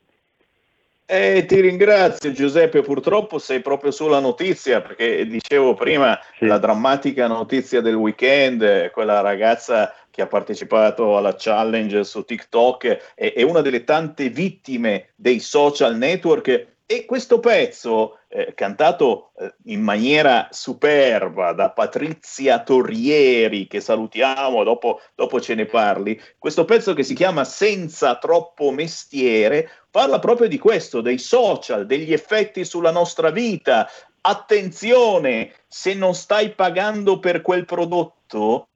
[1.08, 6.48] Eh, ti ringrazio Giuseppe, purtroppo sei proprio sulla notizia perché dicevo prima sì.
[6.48, 13.34] la drammatica notizia del weekend, quella ragazza che ha partecipato alla challenge su TikTok è,
[13.34, 19.82] è una delle tante vittime dei social network e questo pezzo, eh, cantato eh, in
[19.82, 27.02] maniera superba da Patrizia Torrieri, che salutiamo, dopo, dopo ce ne parli, questo pezzo che
[27.02, 33.32] si chiama Senza troppo mestiere, parla proprio di questo, dei social, degli effetti sulla nostra
[33.32, 33.90] vita.
[34.22, 38.68] Attenzione, se non stai pagando per quel prodotto,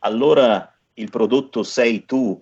[0.00, 2.38] allora il prodotto sei tu.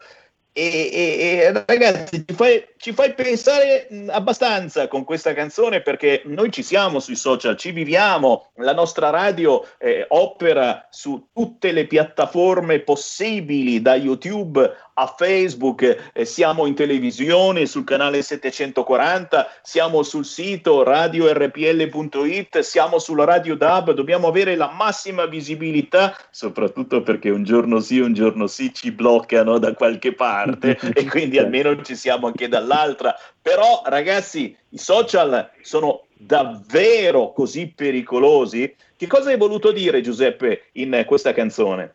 [0.60, 6.50] E, e, e, ragazzi, ci fai, ci fai, pensare abbastanza con questa canzone perché noi
[6.50, 12.80] ci siamo sui social, ci viviamo, la nostra radio eh, opera su tutte le piattaforme
[12.80, 14.68] possibili, da YouTube
[14.98, 23.24] a Facebook, eh, siamo in televisione sul canale 740, siamo sul sito radiorpl.it, siamo sulla
[23.24, 28.74] radio DAB, dobbiamo avere la massima visibilità, soprattutto perché un giorno sì, un giorno sì
[28.74, 33.14] ci bloccano da qualche parte e quindi almeno ci siamo anche dall'altra.
[33.40, 38.74] Però ragazzi, i social sono davvero così pericolosi?
[38.96, 41.92] Che cosa hai voluto dire Giuseppe in questa canzone?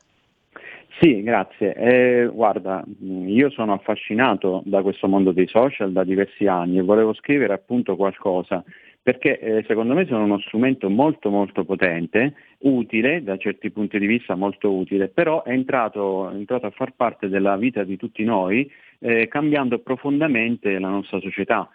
[1.04, 1.74] Sì, grazie.
[1.76, 7.14] Eh, guarda, io sono affascinato da questo mondo dei social da diversi anni e volevo
[7.14, 8.64] scrivere appunto qualcosa
[9.02, 14.06] perché eh, secondo me sono uno strumento molto molto potente, utile da certi punti di
[14.06, 18.24] vista molto utile, però è entrato, è entrato a far parte della vita di tutti
[18.24, 21.70] noi eh, cambiando profondamente la nostra società.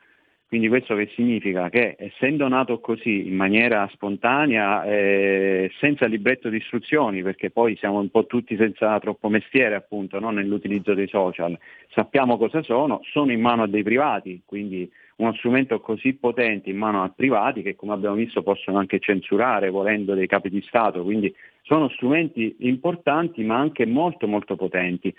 [0.49, 1.69] Quindi questo che significa?
[1.69, 7.99] Che essendo nato così in maniera spontanea, eh, senza libretto di istruzioni, perché poi siamo
[7.99, 10.31] un po' tutti senza troppo mestiere appunto no?
[10.31, 11.59] nell'utilizzo dei social,
[11.91, 16.79] sappiamo cosa sono, sono in mano a dei privati, quindi uno strumento così potente in
[16.79, 21.03] mano a privati che come abbiamo visto possono anche censurare volendo dei capi di Stato,
[21.03, 21.31] quindi
[21.61, 25.15] sono strumenti importanti ma anche molto molto potenti.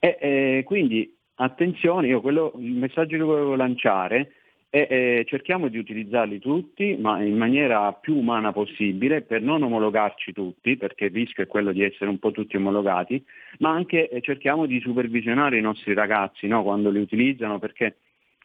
[0.00, 4.32] E eh, quindi attenzione, io quello, il messaggio che volevo lanciare
[4.74, 10.32] e eh, cerchiamo di utilizzarli tutti, ma in maniera più umana possibile, per non omologarci
[10.32, 13.22] tutti, perché il rischio è quello di essere un po' tutti omologati,
[13.58, 17.98] ma anche eh, cerchiamo di supervisionare i nostri ragazzi no, quando li utilizzano, perché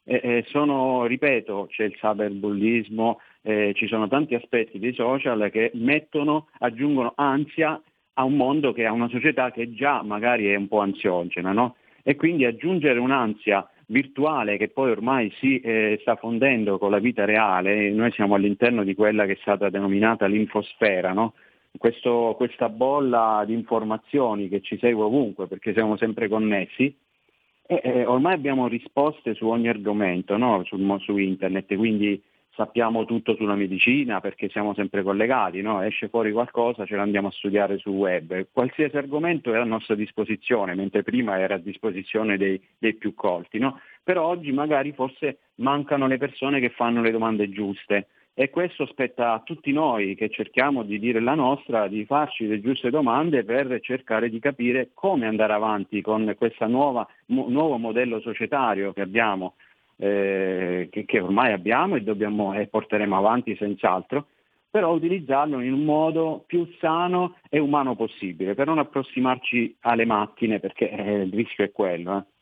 [0.03, 5.71] eh, eh sono, ripeto, c'è il cyberbullismo, eh, ci sono tanti aspetti dei social che
[5.75, 7.81] mettono, aggiungono ansia
[8.15, 11.77] a un mondo che a una società che già magari è un po' ansiogena, no?
[12.03, 17.25] e quindi aggiungere un'ansia virtuale che poi ormai si eh, sta fondendo con la vita
[17.25, 21.33] reale, noi siamo all'interno di quella che è stata denominata l'infosfera, no?
[21.77, 26.93] Questo, questa bolla di informazioni che ci segue ovunque perché siamo sempre connessi
[27.67, 30.63] e, eh, ormai abbiamo risposte su ogni argomento no?
[30.63, 32.19] su, su, internet, quindi
[32.57, 35.83] sappiamo tutto sulla medicina perché siamo sempre collegati, no?
[35.83, 38.47] esce fuori qualcosa, ce l'andiamo a studiare sul web.
[38.51, 43.59] Qualsiasi argomento è a nostra disposizione, mentre prima era a disposizione dei, dei più colti.
[43.59, 43.79] No?
[44.03, 49.33] Però oggi magari forse mancano le persone che fanno le domande giuste e questo spetta
[49.33, 53.79] a tutti noi che cerchiamo di dire la nostra, di farci le giuste domande per
[53.81, 59.55] cercare di capire come andare avanti con questo nuovo modello societario che abbiamo,
[59.97, 64.27] eh, che, che, ormai abbiamo e, dobbiamo, e porteremo avanti senz'altro,
[64.69, 70.59] però utilizzarlo in un modo più sano e umano possibile, per non approssimarci alle macchine,
[70.59, 72.17] perché eh, il rischio è quello.
[72.17, 72.35] Eh.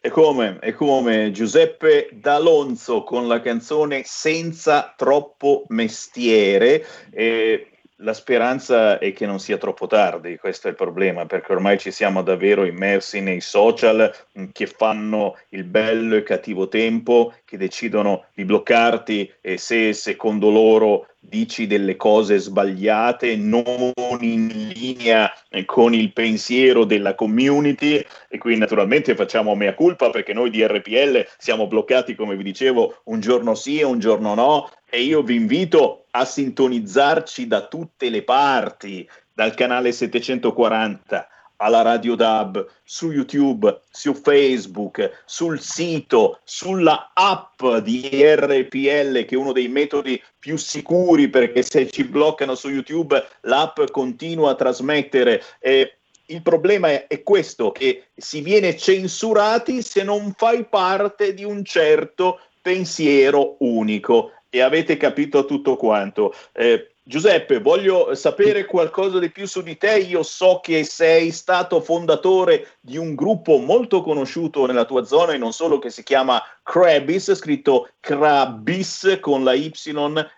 [0.00, 6.84] È come, è come Giuseppe D'Alonso con la canzone Senza troppo mestiere.
[7.12, 7.71] E
[8.02, 11.90] la speranza è che non sia troppo tardi, questo è il problema, perché ormai ci
[11.90, 18.26] siamo davvero immersi nei social mm, che fanno il bello e cattivo tempo, che decidono
[18.34, 25.32] di bloccarti e se secondo loro dici delle cose sbagliate, non in linea
[25.66, 31.24] con il pensiero della community e qui naturalmente facciamo mea culpa perché noi di RPL
[31.38, 35.36] siamo bloccati, come vi dicevo, un giorno sì e un giorno no e io vi
[35.36, 43.80] invito a sintonizzarci da tutte le parti, dal canale 740 alla Radio DAB, su YouTube,
[43.90, 51.30] su Facebook, sul sito, sulla app di RPL che è uno dei metodi più sicuri
[51.30, 55.42] perché se ci bloccano su YouTube l'app continua a trasmettere.
[55.58, 61.44] Eh, il problema è, è, questo, che si viene censurati se non fai parte di
[61.44, 66.34] un certo pensiero unico e avete capito tutto quanto.
[66.52, 69.98] Eh, Giuseppe, voglio sapere qualcosa di più su di te.
[70.00, 75.38] Io so che sei stato fondatore di un gruppo molto conosciuto nella tua zona e
[75.38, 79.72] non solo che si chiama Crabis, scritto Crabis con la Y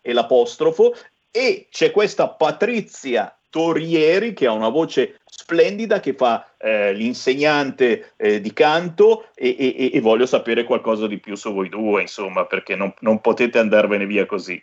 [0.00, 0.94] e l'apostrofo.
[1.32, 8.40] E c'è questa Patrizia Torieri che ha una voce splendida che fa eh, l'insegnante eh,
[8.40, 12.74] di canto e, e, e, voglio sapere qualcosa di più su voi due, insomma, perché
[12.74, 14.60] non, non potete andarvene via così.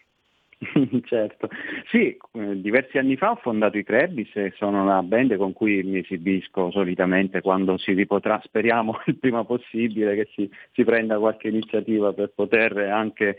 [1.05, 1.49] certo,
[1.89, 5.81] sì, eh, diversi anni fa ho fondato i Krebis e sono una band con cui
[5.81, 11.47] mi esibisco solitamente quando si ripotrà, speriamo il prima possibile che si, si prenda qualche
[11.47, 13.37] iniziativa per poter anche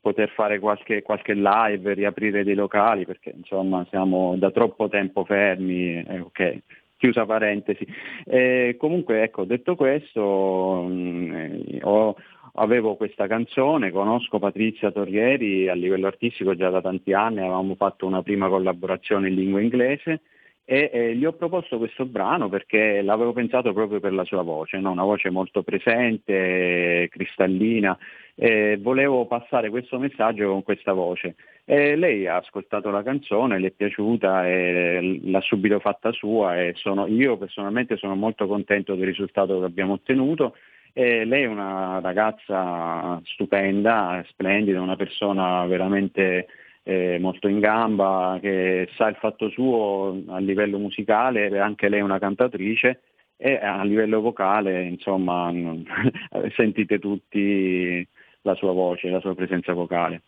[0.00, 6.02] poter fare qualche, qualche, live, riaprire dei locali, perché insomma siamo da troppo tempo fermi,
[6.02, 6.58] eh, ok,
[6.96, 7.86] chiusa parentesi.
[8.24, 12.16] Eh, comunque ecco, detto questo, mh, eh, ho,
[12.54, 18.06] avevo questa canzone, conosco Patrizia Torrieri a livello artistico già da tanti anni, avevamo fatto
[18.06, 20.20] una prima collaborazione in lingua inglese
[20.66, 24.78] e eh, gli ho proposto questo brano perché l'avevo pensato proprio per la sua voce,
[24.78, 24.92] no?
[24.92, 27.98] una voce molto presente, cristallina,
[28.34, 31.34] e volevo passare questo messaggio con questa voce.
[31.64, 36.72] E lei ha ascoltato la canzone, le è piaciuta e l'ha subito fatta sua e
[36.76, 40.54] sono, io personalmente sono molto contento del risultato che abbiamo ottenuto
[40.96, 46.46] e lei è una ragazza stupenda, splendida, una persona veramente
[46.84, 52.02] eh, molto in gamba, che sa il fatto suo a livello musicale, anche lei è
[52.02, 53.00] una cantatrice
[53.36, 55.52] e a livello vocale, insomma,
[56.54, 58.06] sentite tutti
[58.42, 60.22] la sua voce, la sua presenza vocale.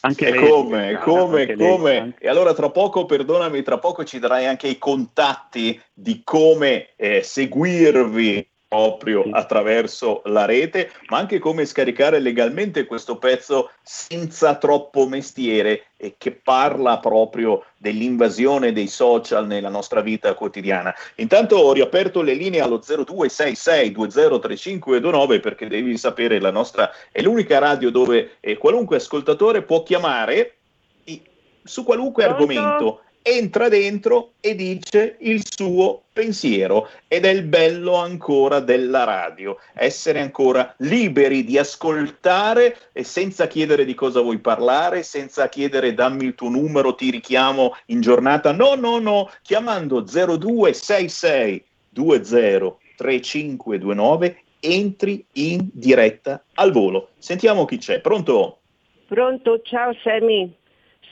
[0.00, 1.90] Anche lei, come, come, anche come.
[1.90, 2.24] Lei, anche...
[2.24, 7.20] E allora tra poco, perdonami, tra poco ci darai anche i contatti di come eh,
[7.22, 15.86] seguirvi proprio attraverso la rete, ma anche come scaricare legalmente questo pezzo senza troppo mestiere
[15.96, 20.94] e che parla proprio dell'invasione dei social nella nostra vita quotidiana.
[21.16, 27.90] Intanto ho riaperto le linee allo 0266203529 perché devi sapere la nostra è l'unica radio
[27.90, 30.56] dove eh, qualunque ascoltatore può chiamare
[31.64, 32.42] su qualunque Pronto?
[32.42, 39.58] argomento entra dentro e dice il suo pensiero ed è il bello ancora della radio,
[39.74, 46.24] essere ancora liberi di ascoltare e senza chiedere di cosa vuoi parlare, senza chiedere dammi
[46.24, 55.68] il tuo numero, ti richiamo in giornata, no, no, no, chiamando 0266 203529 entri in
[55.72, 57.10] diretta al volo.
[57.18, 58.58] Sentiamo chi c'è, pronto?
[59.06, 60.52] Pronto, ciao Sammy,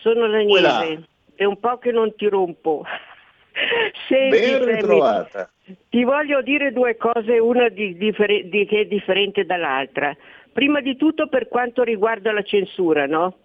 [0.03, 1.05] sono Ranieri
[1.37, 2.85] è un po' che non ti rompo.
[4.09, 5.51] Senti, Ben ritrovata.
[5.89, 10.15] Ti voglio dire due cose, una di, differ- di, che è differente dall'altra.
[10.53, 13.39] Prima di tutto per quanto riguarda la censura, no?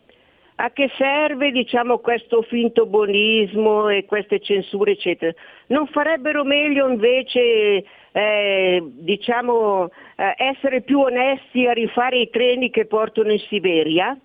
[0.56, 5.34] A che serve diciamo, questo finto buonismo e queste censure, eccetera?
[5.68, 12.86] Non farebbero meglio invece eh, diciamo, eh, essere più onesti a rifare i treni che
[12.86, 14.16] portano in Siberia?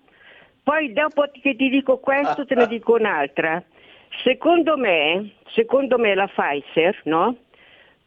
[0.67, 3.63] Poi dopo che ti dico questo te ne dico un'altra.
[4.21, 7.37] Secondo me, secondo me la Pfizer, no?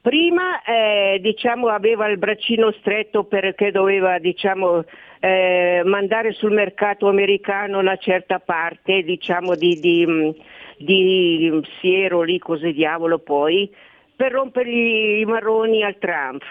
[0.03, 4.85] Prima eh, diciamo, aveva il braccino stretto perché doveva diciamo,
[5.21, 10.37] eh, mandare sul mercato americano una certa parte diciamo, di, di,
[10.77, 13.75] di siero lì, così diavolo poi,
[14.15, 16.43] per rompergli i marroni al Trump.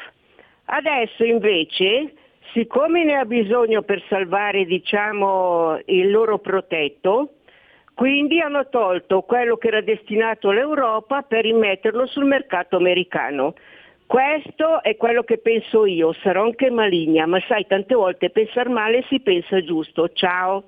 [0.66, 2.14] Adesso invece,
[2.54, 7.34] siccome ne ha bisogno per salvare diciamo, il loro protetto,
[7.94, 13.56] quindi hanno tolto quello che era destinato all'Europa per rimetterlo sul mercato americano.
[14.06, 19.04] Questo è quello che penso io, sarò anche maligna, ma sai, tante volte pensare male
[19.08, 20.10] si pensa giusto.
[20.10, 20.64] Ciao.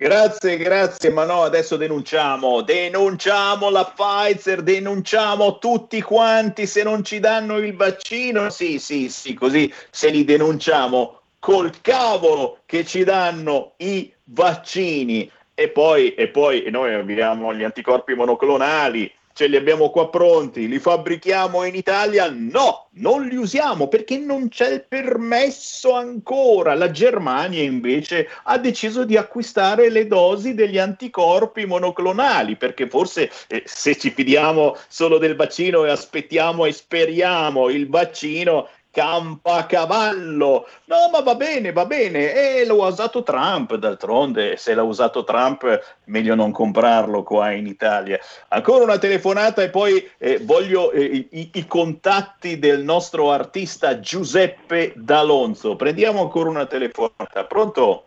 [0.00, 7.20] Grazie, grazie, ma no, adesso denunciamo, denunciamo la Pfizer, denunciamo tutti quanti se non ci
[7.20, 8.48] danno il vaccino.
[8.48, 15.30] Sì, sì, sì, così se li denunciamo col cavolo che ci danno i vaccini.
[15.52, 20.78] E poi, e poi noi abbiamo gli anticorpi monoclonali, ce li abbiamo qua pronti, li
[20.78, 22.28] fabbrichiamo in Italia?
[22.30, 26.74] No, non li usiamo perché non c'è il permesso ancora.
[26.74, 33.62] La Germania invece ha deciso di acquistare le dosi degli anticorpi monoclonali perché forse eh,
[33.64, 40.66] se ci fidiamo solo del vaccino e aspettiamo e speriamo il vaccino campa cavallo.
[40.86, 42.32] No, ma va bene, va bene.
[42.32, 48.18] E l'ha usato Trump, d'altronde, se l'ha usato Trump, meglio non comprarlo qua in Italia.
[48.48, 54.92] Ancora una telefonata e poi eh, voglio eh, i, i, contatti del nostro artista Giuseppe
[54.96, 55.76] D'Alonso.
[55.76, 57.44] Prendiamo ancora una telefonata.
[57.44, 58.04] Pronto?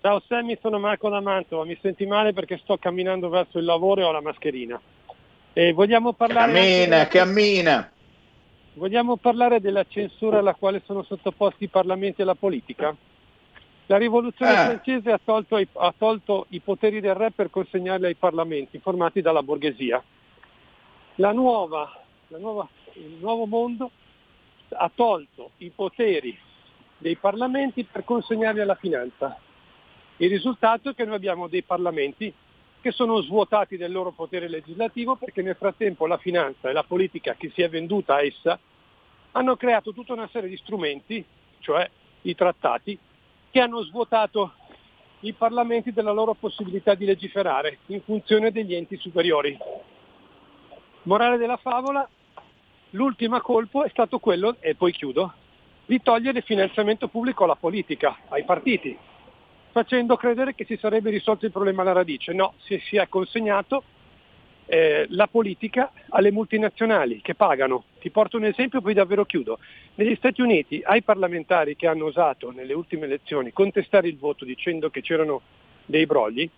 [0.00, 1.64] Ciao Sammy, sono Marco da Mantova.
[1.64, 4.78] Mi senti male perché sto camminando verso il lavoro e ho la mascherina.
[5.54, 6.52] E vogliamo parlare...
[6.52, 7.18] Cammina, anche...
[7.18, 7.92] cammina.
[8.76, 12.94] Vogliamo parlare della censura alla quale sono sottoposti i parlamenti e la politica?
[13.86, 14.56] La rivoluzione eh.
[14.56, 19.20] francese ha tolto, i, ha tolto, i, poteri del re per consegnarli ai parlamenti, formati
[19.20, 20.02] dalla borghesia.
[21.16, 21.88] La nuova,
[22.28, 23.90] la nuova, il nuovo mondo
[24.70, 26.36] ha tolto i poteri
[26.98, 29.38] dei parlamenti per consegnarli alla finanza.
[30.16, 32.32] Il risultato è che noi abbiamo dei parlamenti
[32.84, 37.32] che sono svuotati del loro potere legislativo perché nel frattempo la finanza e la politica
[37.32, 38.58] che si è venduta a essa
[39.32, 41.24] hanno creato tutta una serie di strumenti,
[41.60, 41.88] cioè
[42.20, 42.98] i trattati,
[43.50, 44.52] che hanno svuotato
[45.20, 49.56] i parlamenti della loro possibilità di legiferare in funzione degli enti superiori.
[51.04, 52.06] Morale della favola,
[52.90, 55.32] l'ultimo colpo è stato quello, e poi chiudo,
[55.86, 58.94] di togliere il finanziamento pubblico alla politica, ai partiti,
[59.74, 62.32] facendo credere che si sarebbe risolto il problema alla radice.
[62.32, 63.82] No, si, si è consegnato
[64.66, 67.82] eh, la politica alle multinazionali che pagano.
[67.98, 69.58] Ti porto un esempio, poi davvero chiudo.
[69.96, 74.90] Negli Stati Uniti ai parlamentari che hanno osato nelle ultime elezioni contestare il voto dicendo
[74.90, 75.40] che c'erano
[75.84, 76.48] dei brogli,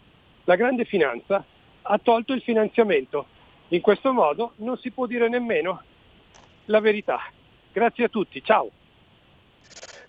[0.45, 1.43] la grande finanza
[1.81, 3.29] ha tolto il finanziamento.
[3.69, 5.81] In questo modo non si può dire nemmeno
[6.67, 7.19] la verità.
[7.73, 8.71] Grazie a tutti, ciao.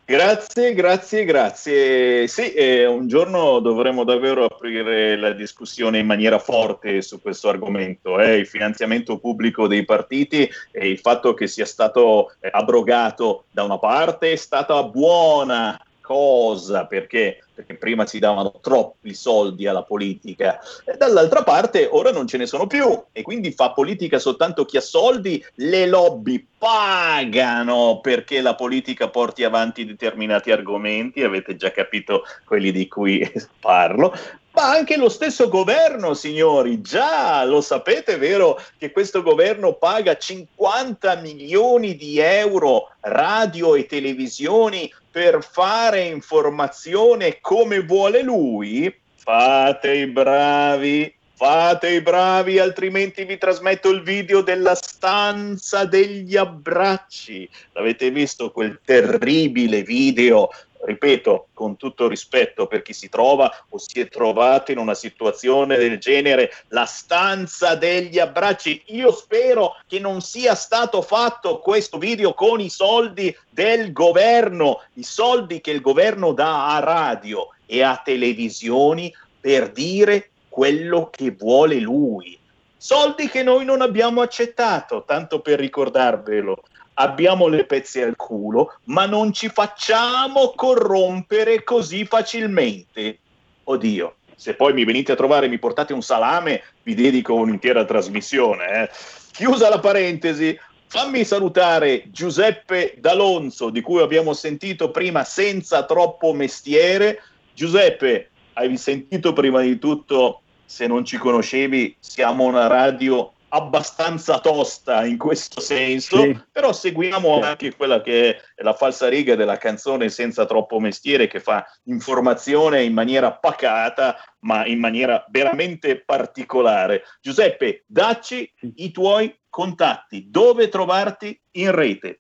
[0.10, 2.28] Grazie, grazie, grazie.
[2.30, 8.18] Sì, eh, un giorno dovremo davvero aprire la discussione in maniera forte su questo argomento,
[8.18, 13.64] eh, il finanziamento pubblico dei partiti e il fatto che sia stato eh, abrogato da
[13.64, 20.60] una parte è stata buona cosa perché perché prima si davano troppi soldi alla politica,
[20.86, 24.78] e dall'altra parte ora non ce ne sono più e quindi fa politica soltanto chi
[24.78, 32.22] ha soldi, le lobby pagano perché la politica porti avanti determinati argomenti, avete già capito
[32.46, 33.28] quelli di cui
[33.60, 34.14] parlo,
[34.58, 41.16] ma anche lo stesso governo, signori, già lo sapete, vero, che questo governo paga 50
[41.18, 51.16] milioni di euro radio e televisioni per fare informazione come vuole lui, fate i bravi,
[51.36, 57.50] fate i bravi, altrimenti vi trasmetto il video della stanza degli abbracci.
[57.72, 60.50] L'avete visto quel terribile video
[60.88, 65.76] ripeto, con tutto rispetto per chi si trova o si è trovato in una situazione
[65.78, 68.82] del genere, la stanza degli abbracci.
[68.88, 75.04] Io spero che non sia stato fatto questo video con i soldi del governo, i
[75.04, 81.80] soldi che il governo dà a radio e a televisioni per dire quello che vuole
[81.80, 82.40] lui.
[82.80, 86.64] soldi che noi non abbiamo accettato, tanto per ricordarvelo.
[87.00, 93.20] Abbiamo le pezze al culo, ma non ci facciamo corrompere così facilmente.
[93.66, 97.86] Oddio, se poi mi venite a trovare e mi portate un salame, vi dedico un'intera
[97.86, 98.84] trasmissione.
[98.84, 98.90] Eh.
[99.32, 107.22] Chiusa la parentesi, fammi salutare Giuseppe D'Alonso, di cui abbiamo sentito prima senza troppo mestiere.
[107.54, 115.06] Giuseppe, hai sentito prima di tutto, se non ci conoscevi, siamo una radio abbastanza tosta
[115.06, 116.38] in questo senso, sì.
[116.52, 121.40] però seguiamo anche quella che è la falsa riga della canzone senza troppo mestiere che
[121.40, 127.04] fa informazione in maniera pacata, ma in maniera veramente particolare.
[127.22, 132.20] Giuseppe, dacci i tuoi contatti, dove trovarti in rete.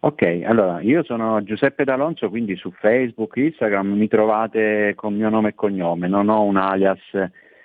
[0.00, 5.48] Ok, allora io sono Giuseppe D'Alonso, quindi su Facebook, Instagram mi trovate con mio nome
[5.48, 7.00] e cognome, non ho un alias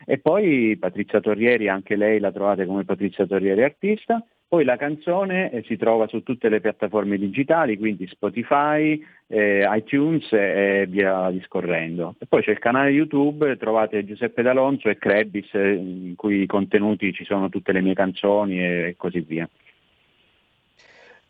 [0.05, 4.23] e poi Patrizia Torrieri, anche lei la trovate come Patrizia Torrieri artista.
[4.53, 10.31] Poi la canzone eh, si trova su tutte le piattaforme digitali, quindi Spotify, eh, iTunes
[10.31, 12.13] e via discorrendo.
[12.19, 16.45] E poi c'è il canale YouTube, trovate Giuseppe D'Alonso e Krebis, eh, in cui i
[16.45, 19.49] contenuti ci sono tutte le mie canzoni e così via.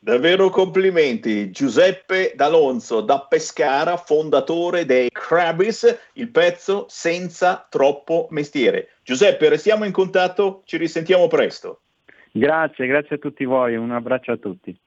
[0.04, 1.50] Davvero complimenti.
[1.50, 8.96] Giuseppe D'Alonso da Pescara, fondatore dei Crabis, il pezzo senza troppo mestiere.
[9.02, 11.84] Giuseppe, restiamo in contatto, ci risentiamo presto.
[12.34, 14.78] Grazie, grazie a tutti voi, un abbraccio a tutti.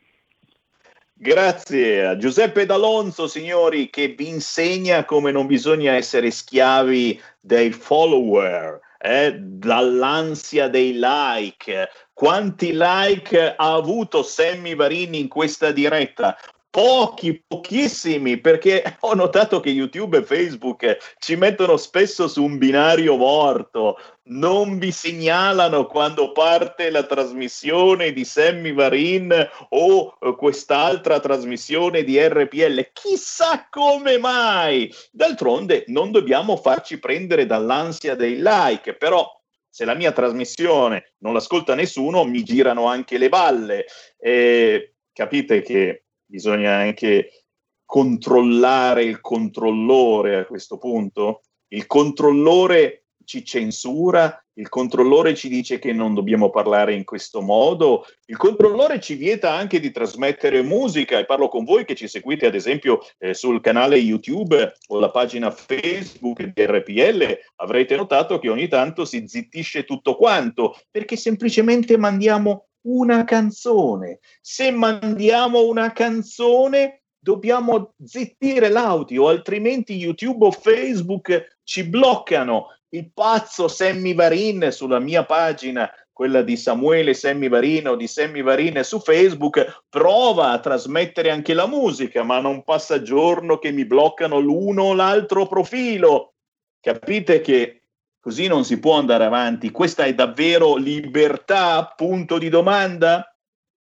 [1.14, 8.78] Grazie a Giuseppe D'Alonso, signori, che vi insegna come non bisogna essere schiavi dei follower,
[8.99, 16.36] eh, dall'ansia dei like, quanti like ha avuto Sammy Varini in questa diretta?
[16.76, 23.16] Pochi, pochissimi, perché ho notato che YouTube e Facebook ci mettono spesso su un binario
[23.16, 29.32] morto, non vi segnalano quando parte la trasmissione di Sammy Varin
[29.70, 32.90] o eh, quest'altra trasmissione di RPL.
[32.92, 34.92] Chissà come mai!
[35.10, 39.26] D'altronde non dobbiamo farci prendere dall'ansia dei like, però
[39.66, 43.86] se la mia trasmissione non l'ascolta nessuno, mi girano anche le balle.
[44.18, 47.44] E capite che bisogna anche
[47.84, 51.42] controllare il controllore a questo punto?
[51.68, 58.06] Il controllore ci censura, il controllore ci dice che non dobbiamo parlare in questo modo,
[58.26, 62.46] il controllore ci vieta anche di trasmettere musica e parlo con voi che ci seguite
[62.46, 68.48] ad esempio eh, sul canale YouTube o la pagina Facebook di RPL, avrete notato che
[68.48, 74.20] ogni tanto si zittisce tutto quanto perché semplicemente mandiamo una canzone.
[74.41, 83.66] Se mandiamo una canzone dobbiamo zittire l'audio, altrimenti YouTube o Facebook ci bloccano il pazzo
[83.66, 89.01] Sammy Varin sulla mia pagina, quella di Samuele Sammy Varin o di Sammy Varin su
[89.01, 94.84] Facebook, prova a trasmettere anche la musica, ma non passa giorno che mi bloccano l'uno
[94.84, 96.34] o l'altro profilo.
[96.80, 97.82] Capite che
[98.26, 99.70] così non si può andare avanti.
[99.70, 101.94] Questa è davvero libertà?
[101.96, 103.32] Punto di domanda?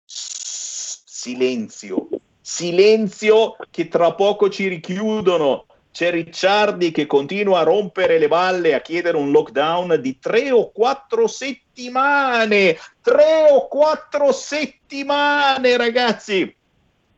[0.04, 2.08] Silenzio.
[2.42, 8.82] Silenzio che tra poco ci richiudono c'è Ricciardi che continua a rompere le balle, a
[8.82, 12.76] chiedere un lockdown di tre o quattro settimane.
[13.00, 16.54] Tre o quattro settimane, ragazzi.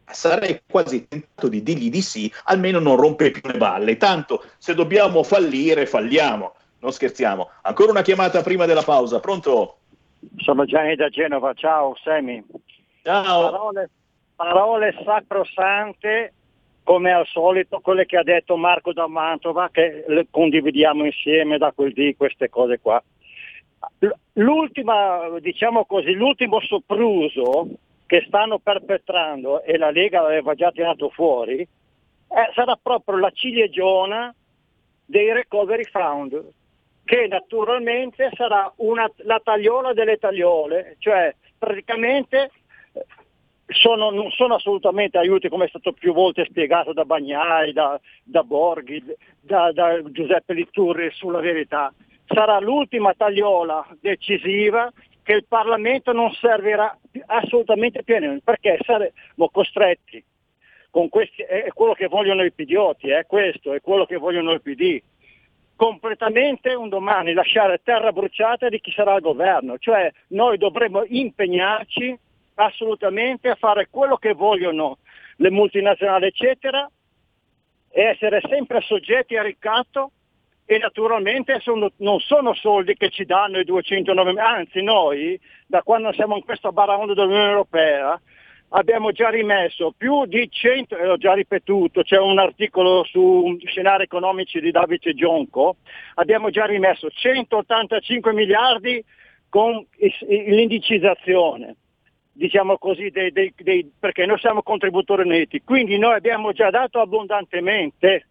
[0.08, 3.96] Sarei quasi tentato di dirgli di sì, almeno non rompe più le balle.
[3.96, 6.54] Tanto se dobbiamo fallire, falliamo.
[6.86, 7.50] Non scherziamo.
[7.62, 9.18] Ancora una chiamata prima della pausa.
[9.18, 9.78] Pronto?
[10.36, 11.52] Sono Gianni da Genova.
[11.52, 12.40] Ciao, Semi.
[13.02, 13.50] Ciao.
[13.50, 13.90] Parole,
[14.36, 16.32] parole sacrosante
[16.84, 21.72] come al solito quelle che ha detto Marco da Mantova, che le condividiamo insieme da
[21.72, 23.02] quel di queste cose qua.
[24.34, 27.66] L'ultima, diciamo così, l'ultimo sopruso
[28.06, 34.32] che stanno perpetrando e la Lega l'aveva già tirato fuori, eh, sarà proprio la cilieggiona
[35.04, 36.52] dei recovery fund,
[37.06, 42.50] che naturalmente sarà una, la tagliola delle tagliole, cioè praticamente
[43.68, 48.42] sono, non sono assolutamente aiuti come è stato più volte spiegato da Bagnai, da, da
[48.42, 49.02] Borghi,
[49.40, 51.94] da, da, Giuseppe Litturri sulla verità.
[52.26, 54.92] Sarà l'ultima tagliola decisiva
[55.22, 56.96] che il Parlamento non servirà
[57.26, 60.24] assolutamente più a noi perché saremo costretti
[61.08, 65.00] questi, è quello che vogliono i pidioti, è questo, è quello che vogliono i PD,
[65.76, 72.18] completamente un domani lasciare terra bruciata di chi sarà al governo, cioè noi dovremo impegnarci
[72.54, 74.98] assolutamente a fare quello che vogliono
[75.36, 76.90] le multinazionali, eccetera,
[77.90, 80.12] e essere sempre soggetti a ricatto
[80.64, 86.12] e naturalmente sono, non sono soldi che ci danno i 209, anzi noi da quando
[86.12, 88.20] siamo in questo baramondo dell'Unione Europea
[88.70, 94.04] abbiamo già rimesso più di 100, e l'ho già ripetuto, c'è un articolo su scenari
[94.04, 95.76] economici di Davide Gionco,
[96.14, 99.04] abbiamo già rimesso 185 miliardi
[99.48, 99.86] con
[100.26, 101.76] l'indicizzazione,
[102.32, 107.00] diciamo così, dei, dei, dei, perché noi siamo contributori netti, quindi noi abbiamo già dato
[107.00, 108.26] abbondantemente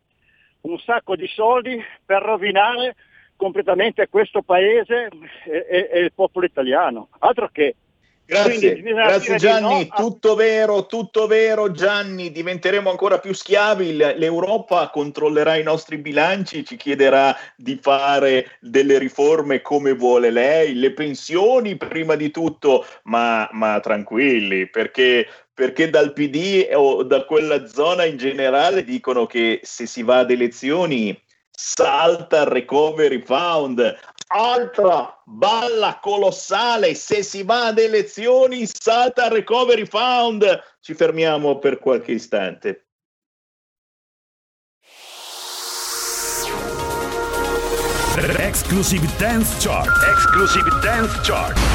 [0.62, 2.96] un sacco di soldi per rovinare
[3.38, 5.10] completamente questo paese
[5.46, 7.76] e, e, e il popolo italiano, altro che
[8.28, 15.58] Grazie, grazie Gianni, no tutto vero, tutto vero Gianni, diventeremo ancora più schiavi, l'Europa controllerà
[15.58, 22.16] i nostri bilanci, ci chiederà di fare delle riforme come vuole lei, le pensioni prima
[22.16, 28.84] di tutto, ma, ma tranquilli, perché perché dal PD o da quella zona in generale
[28.84, 31.18] dicono che se si va ad elezioni
[31.56, 33.98] salta il recovery fund.
[34.28, 40.62] Altra balla colossale, se si va ad elezioni salta il recovery fund.
[40.82, 42.86] Ci fermiamo per qualche istante.
[48.40, 49.90] Exclusive Dance Chart.
[50.08, 51.75] Exclusive Dance Chart.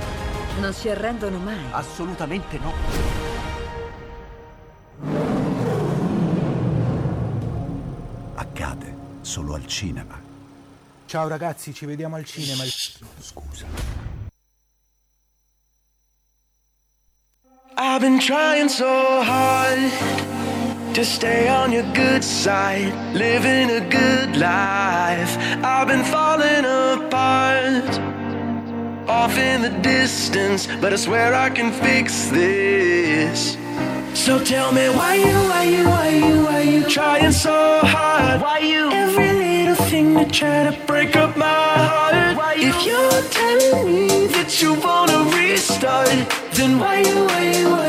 [0.59, 1.57] Non si arrendono mai.
[1.71, 2.73] Assolutamente no.
[8.35, 10.19] Accade solo al cinema.
[11.05, 12.63] Ciao ragazzi, ci vediamo al cinema.
[13.19, 13.65] Scusa.
[17.77, 19.91] I've been trying so hard
[20.93, 25.37] to stay on your good side, living a good life.
[25.63, 28.20] I've been falling apart.
[29.07, 33.57] Off in the distance, but I swear I can fix this.
[34.13, 38.41] So tell me why you, why you, why you, why you trying so hard?
[38.41, 42.37] Why you every little thing to try to break up my heart?
[42.37, 46.09] Why you, if you're telling me that you wanna restart,
[46.53, 47.80] then why you, why you, why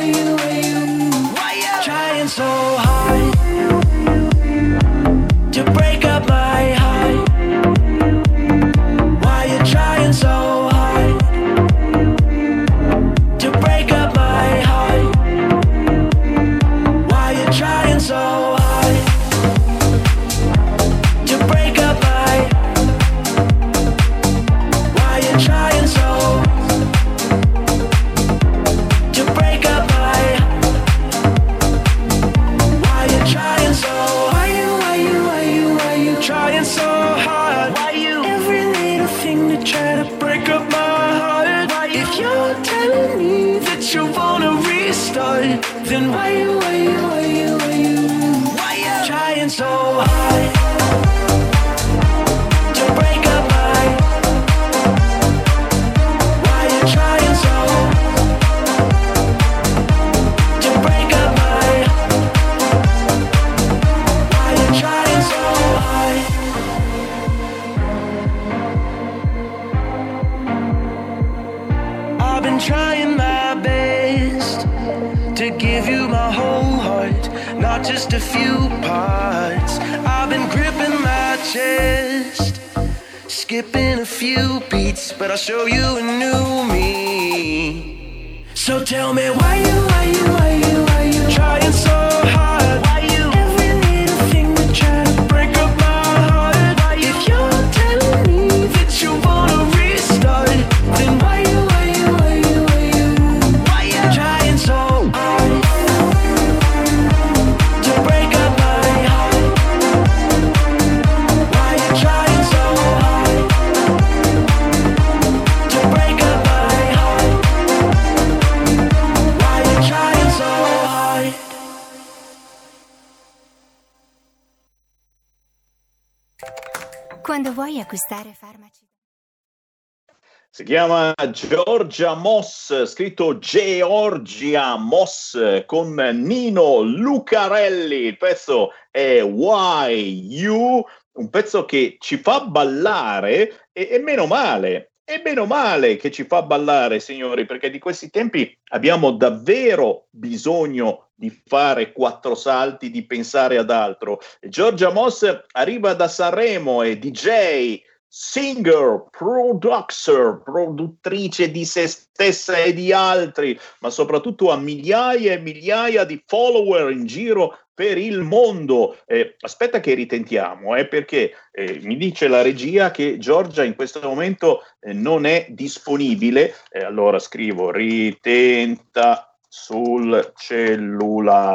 [130.63, 138.03] Si chiama Georgia Moss, scritto Georgia Moss con Nino Lucarelli.
[138.05, 140.85] Il pezzo è Why You,
[141.15, 144.93] un pezzo che ci fa ballare e, e meno male.
[145.03, 151.09] E meno male che ci fa ballare, signori, perché di questi tempi abbiamo davvero bisogno
[151.13, 154.21] di fare quattro salti, di pensare ad altro.
[154.41, 157.83] Giorgia Moss arriva da Sanremo, è DJ,
[158.15, 166.05] singer, producer, produttrice di se stessa e di altri, ma soprattutto ha migliaia e migliaia
[166.05, 168.99] di follower in giro per il mondo.
[169.07, 174.03] Eh, aspetta che ritentiamo, eh, perché eh, mi dice la regia che Giorgia in questo
[174.03, 176.55] momento eh, non è disponibile.
[176.85, 181.47] Allora scrivo ritenta sul cellulare.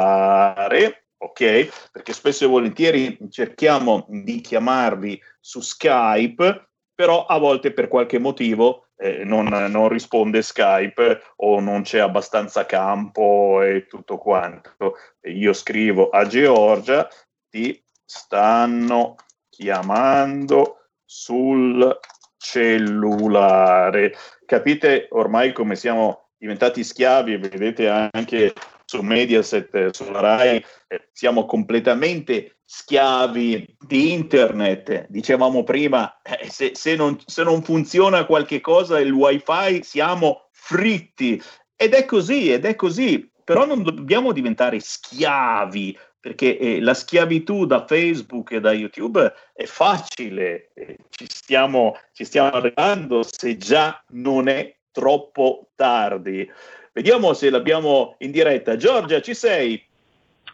[1.20, 8.18] Ok, perché spesso e volentieri cerchiamo di chiamarvi su Skype, però a volte per qualche
[8.18, 14.76] motivo eh, non, non risponde Skype o non c'è abbastanza campo e tutto quanto.
[15.22, 17.08] Io scrivo a Georgia,
[17.48, 19.16] ti stanno
[19.48, 21.98] chiamando sul
[22.36, 24.14] cellulare.
[24.46, 28.54] Capite ormai come siamo diventati schiavi, vedete anche
[28.90, 35.04] su Mediaset, sulla Rai, eh, siamo completamente schiavi di internet.
[35.10, 41.40] Dicevamo prima, eh, se, se, non, se non funziona qualche cosa il wifi siamo fritti.
[41.76, 43.30] Ed è così, ed è così.
[43.44, 49.64] Però non dobbiamo diventare schiavi, perché eh, la schiavitù da Facebook e da YouTube è
[49.64, 56.50] facile, eh, ci, stiamo, ci stiamo arrivando se già non è troppo tardi.
[56.92, 58.76] Vediamo se l'abbiamo in diretta.
[58.76, 59.82] Giorgia, ci sei?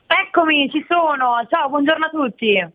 [0.06, 1.46] Eccomi, ci sono.
[1.48, 2.66] Ciao, buongiorno a tutti.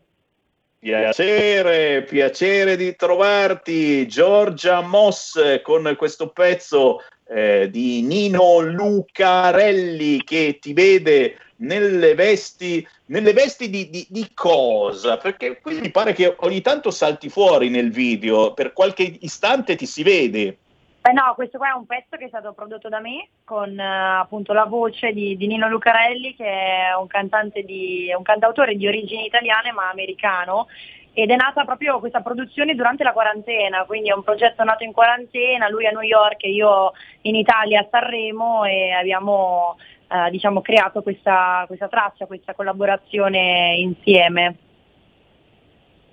[0.80, 4.08] Piacere, piacere di trovarti.
[4.08, 13.34] Giorgia Moss con questo pezzo eh, di Nino Lucarelli che ti vede nelle vesti, nelle
[13.34, 15.18] vesti di, di, di cosa?
[15.18, 19.86] Perché qui mi pare che ogni tanto salti fuori nel video, per qualche istante ti
[19.86, 20.58] si vede.
[21.02, 24.18] Eh no, questo qua è un pezzo che è stato prodotto da me con eh,
[24.20, 28.86] appunto la voce di, di Nino Lucarelli che è un cantante di, un cantautore di
[28.86, 30.68] origini italiane ma americano
[31.14, 34.92] ed è nata proprio questa produzione durante la quarantena, quindi è un progetto nato in
[34.92, 36.92] quarantena, lui a New York e io
[37.22, 39.78] in Italia a Sanremo e abbiamo
[40.08, 44.56] eh, diciamo, creato questa, questa traccia, questa collaborazione insieme.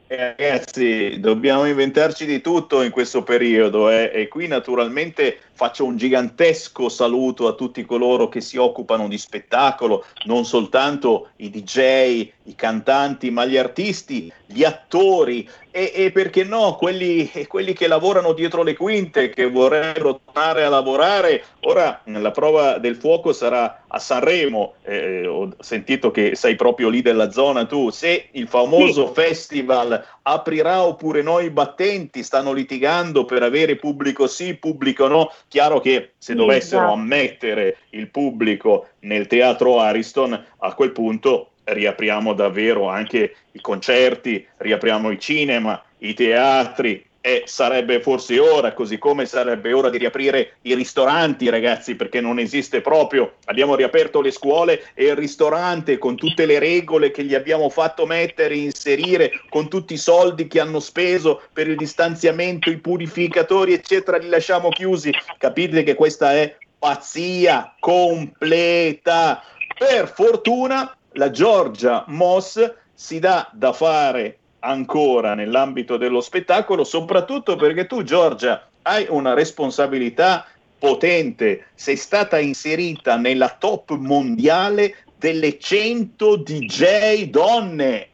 [0.09, 4.13] Eh, ragazzi, dobbiamo inventarci di tutto in questo periodo eh?
[4.15, 10.05] e qui naturalmente faccio un gigantesco saluto a tutti coloro che si occupano di spettacolo,
[10.27, 16.75] non soltanto i DJ, i cantanti, ma gli artisti, gli attori e, e perché no,
[16.77, 21.45] quelli, quelli, che lavorano dietro le quinte, che vorrebbero tornare a lavorare.
[21.65, 27.03] Ora la prova del fuoco sarà a Sanremo, eh, ho sentito che sei proprio lì
[27.03, 29.13] della zona tu, se il famoso sì.
[29.21, 35.81] festival aprirà oppure no i battenti, stanno litigando per avere pubblico sì, pubblico no, chiaro
[35.81, 36.95] che se dovessero esatto.
[36.95, 45.11] ammettere il pubblico nel teatro Ariston, a quel punto riapriamo davvero anche i concerti, riapriamo
[45.11, 50.77] i cinema, i teatri e sarebbe forse ora, così come sarebbe ora di riaprire i
[50.77, 53.39] ristoranti, ragazzi, perché non esiste proprio.
[53.47, 58.07] Abbiamo riaperto le scuole e il ristorante con tutte le regole che gli abbiamo fatto
[58.07, 64.19] mettere, inserire, con tutti i soldi che hanno speso per il distanziamento, i purificatori, eccetera,
[64.19, 65.13] li lasciamo chiusi.
[65.37, 69.43] Capite che questa è pazzia completa.
[69.77, 77.87] Per fortuna la Giorgia Moss si dà da fare ancora nell'ambito dello spettacolo, soprattutto perché
[77.87, 80.47] tu, Giorgia, hai una responsabilità
[80.79, 88.09] potente, sei stata inserita nella top mondiale delle 100 DJ donne.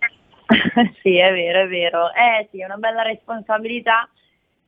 [1.03, 2.09] sì, è vero, è vero.
[2.13, 4.09] Eh sì, è una bella responsabilità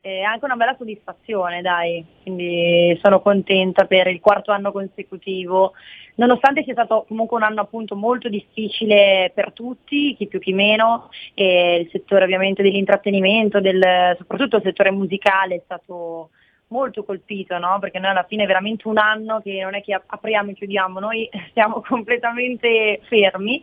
[0.07, 2.05] e anche una bella soddisfazione, dai.
[2.23, 5.73] Quindi sono contenta per il quarto anno consecutivo
[6.17, 11.09] nonostante sia stato comunque un anno appunto molto difficile per tutti, chi più chi meno,
[11.33, 16.31] e il settore ovviamente dell'intrattenimento, del, soprattutto il settore musicale è stato
[16.69, 17.79] molto colpito, no?
[17.81, 20.99] perché noi alla fine è veramente un anno che non è che apriamo e chiudiamo,
[20.99, 23.63] noi siamo completamente fermi,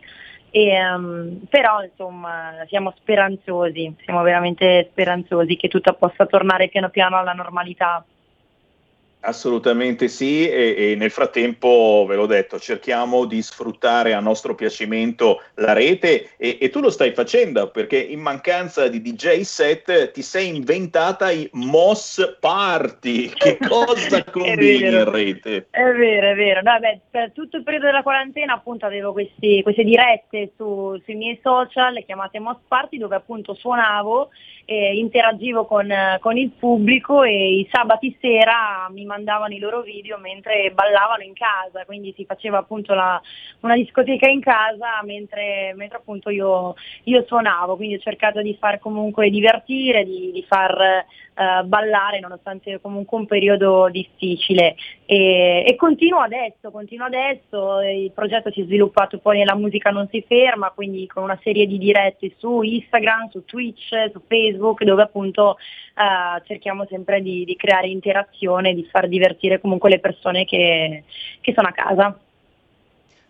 [0.54, 7.16] e, um, però insomma siamo speranzosi, siamo veramente speranzosi che tutto possa tornare piano piano
[7.16, 8.04] alla normalità.
[9.24, 15.42] Assolutamente sì e, e, nel frattempo, ve l'ho detto, cerchiamo di sfruttare a nostro piacimento
[15.54, 20.22] la rete e, e, tu lo stai facendo perché in mancanza di DJ set ti
[20.22, 23.30] sei inventata i Moss Party.
[23.42, 25.66] Che cosa combini in rete?
[25.70, 26.60] È vero, è vero.
[26.62, 31.14] No, beh, per tutto il periodo della quarantena appunto avevo questi, queste dirette su, sui
[31.14, 34.30] miei social chiamate Moss Party dove appunto suonavo
[34.64, 40.18] eh, interagivo con, con, il pubblico e i sabati sera mi mandavano i loro video
[40.18, 43.20] mentre ballavano in casa, quindi si faceva appunto la,
[43.60, 48.78] una discoteca in casa mentre, mentre appunto io, io, suonavo, quindi ho cercato di far
[48.78, 51.04] comunque divertire, di, di far
[51.34, 54.74] uh, ballare nonostante comunque un periodo difficile
[55.06, 60.08] e, e continuo adesso, continuo adesso, il progetto si è sviluppato poi nella musica non
[60.10, 65.02] si ferma, quindi con una serie di dirette su Instagram, su Twitch, su Facebook dove
[65.02, 65.56] appunto
[65.96, 71.04] uh, cerchiamo sempre di, di, creare interazione, di far divertire comunque le persone che,
[71.40, 72.18] che sono a casa.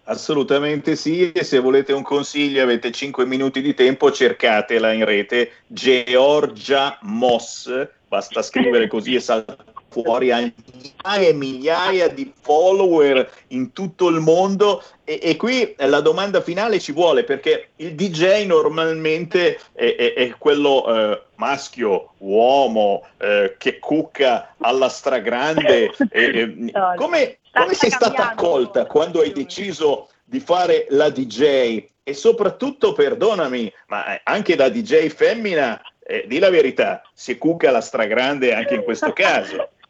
[0.05, 5.53] Assolutamente sì, e se volete un consiglio avete 5 minuti di tempo, cercatela in rete,
[5.66, 7.70] Georgia Moss,
[8.09, 9.57] basta scrivere così e salta
[9.92, 14.82] fuori a migliaia e migliaia di follower in tutto il mondo.
[15.05, 20.34] E, e, qui la domanda finale ci vuole perché il DJ normalmente è, è, è
[20.38, 25.92] quello eh, maschio, uomo, eh, che cucca alla stragrande.
[26.96, 31.85] come, come sei stata accolta quando hai deciso di fare la DJ?
[32.05, 37.81] E soprattutto, perdonami, ma anche da DJ femmina, eh, di la verità, si cucca la
[37.81, 39.68] stragrande anche in questo caso.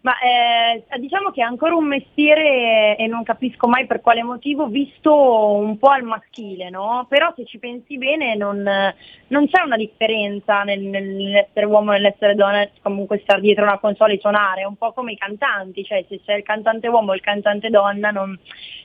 [0.00, 4.66] Ma eh, diciamo che è ancora un mestiere e non capisco mai per quale motivo
[4.66, 7.06] visto un po' al maschile, no?
[7.08, 8.62] Però se ci pensi bene non,
[9.28, 14.14] non c'è una differenza nel, nell'essere uomo e nell'essere donna, comunque star dietro una console
[14.14, 17.14] e suonare, è un po' come i cantanti, cioè se c'è il cantante uomo o
[17.14, 18.38] il cantante donna non,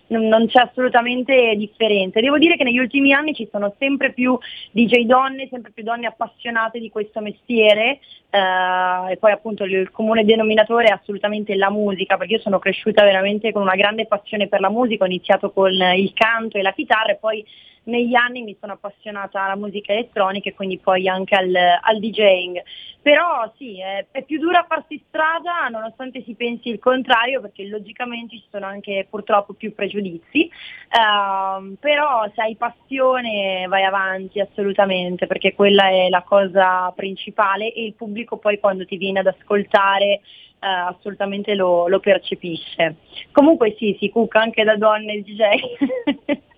[0.10, 2.20] non, c'è assolutamente differenza.
[2.20, 4.38] Devo dire che negli ultimi anni ci sono sempre più
[4.72, 8.00] DJ donne, sempre più donne appassionate di questo mestiere
[8.30, 13.04] eh, e poi appunto il comune denominatore è assolutamente la musica, perché io sono cresciuta
[13.04, 16.74] veramente con una grande passione per la musica, ho iniziato con il canto e la
[16.74, 17.46] chitarra e poi
[17.84, 22.62] negli anni mi sono appassionata alla musica elettronica e quindi poi anche al, al DJing.
[23.02, 28.36] Però sì, è, è, più dura farsi strada nonostante si pensi il contrario perché logicamente
[28.36, 30.50] ci sono anche purtroppo più pregiudizi,
[30.92, 37.86] uh, però se hai passione vai avanti assolutamente perché quella è la cosa principale e
[37.86, 40.22] il pubblico poi quando ti viene ad ascoltare
[40.62, 42.96] Uh, assolutamente lo, lo, percepisce.
[43.32, 46.40] Comunque sì, si cucca anche da donne il DJ.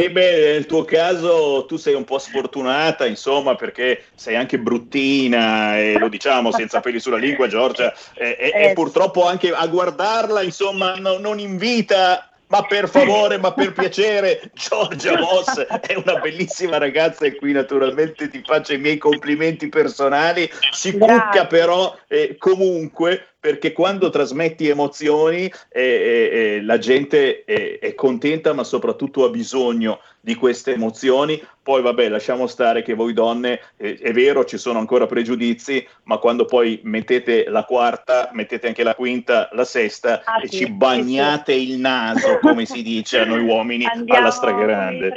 [0.00, 5.76] E beh, nel tuo caso tu sei un po' sfortunata, insomma, perché sei anche bruttina
[5.76, 9.66] e lo diciamo senza peli sulla lingua, Giorgia, e, e, e eh, purtroppo anche a
[9.66, 16.20] guardarla, insomma, no, non invita ma per favore, ma per piacere, Giorgia Moss è una
[16.20, 20.48] bellissima ragazza e qui naturalmente ti faccio i miei complimenti personali.
[20.70, 21.18] Si Grazie.
[21.18, 28.52] cucca però eh, comunque perché quando trasmetti emozioni eh, eh, eh la gente è contenta
[28.52, 31.40] ma soprattutto ha bisogno di queste emozioni.
[31.62, 36.18] Poi vabbè, lasciamo stare che voi donne, eh, è vero, ci sono ancora pregiudizi, ma
[36.18, 40.70] quando poi mettete la quarta, mettete anche la quinta, la sesta ah, e sì, ci
[40.70, 41.70] bagnate sì.
[41.70, 45.08] il naso, come si dice a noi uomini, Andiamo alla stragrande.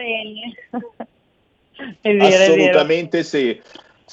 [2.01, 3.23] è vero, Assolutamente è vero.
[3.23, 3.61] sì.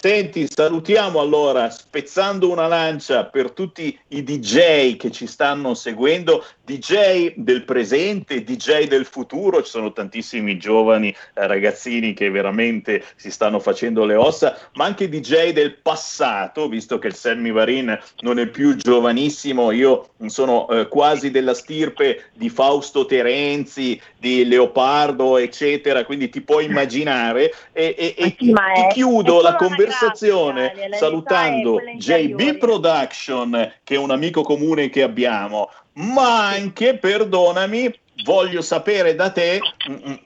[0.00, 7.32] Senti, salutiamo allora, spezzando una lancia per tutti i DJ che ci stanno seguendo, DJ
[7.34, 13.58] del presente, DJ del futuro, ci sono tantissimi giovani eh, ragazzini che veramente si stanno
[13.58, 18.46] facendo le ossa, ma anche DJ del passato, visto che il Sammy Varin non è
[18.46, 26.28] più giovanissimo, io sono eh, quasi della stirpe di Fausto Terenzi, di Leopardo, eccetera, quindi
[26.28, 27.52] ti puoi immaginare.
[27.72, 34.10] E, e, e ti, ti chiudo la conversazione conversazione salutando JB Production, che è un
[34.10, 37.92] amico comune che abbiamo, ma anche, perdonami,
[38.24, 39.60] voglio sapere da te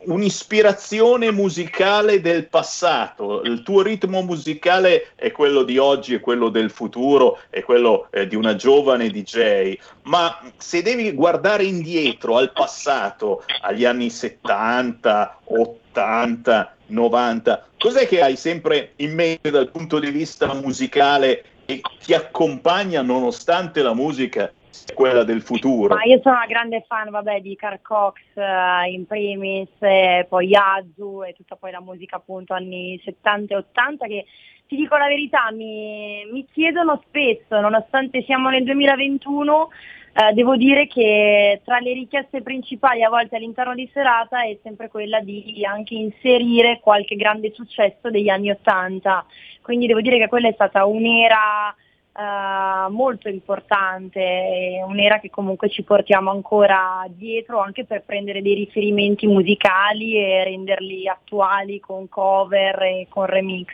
[0.04, 3.42] un'ispirazione musicale del passato.
[3.42, 8.26] Il tuo ritmo musicale è quello di oggi, è quello del futuro, è quello eh,
[8.26, 9.76] di una giovane DJ.
[10.02, 18.36] Ma se devi guardare indietro al passato, agli anni 70, 80, 90, cos'è che hai
[18.36, 24.94] sempre in mente dal punto di vista musicale e ti accompagna nonostante la musica sia
[24.94, 25.94] quella del futuro?
[25.94, 29.68] Ma io sono una grande fan vabbè, di Carl Cox uh, in primis,
[30.28, 34.26] poi Yazoo e tutta poi la musica appunto anni 70 e 80 che
[34.66, 39.68] ti dico la verità mi, mi chiedono spesso, nonostante siamo nel 2021,
[40.14, 44.88] eh, devo dire che tra le richieste principali a volte all'interno di serata è sempre
[44.88, 49.24] quella di anche inserire qualche grande successo degli anni Ottanta,
[49.62, 51.74] quindi devo dire che quella è stata un'era
[52.14, 59.26] Uh, molto importante, un'era che comunque ci portiamo ancora dietro anche per prendere dei riferimenti
[59.26, 63.66] musicali e renderli attuali con cover e con remix.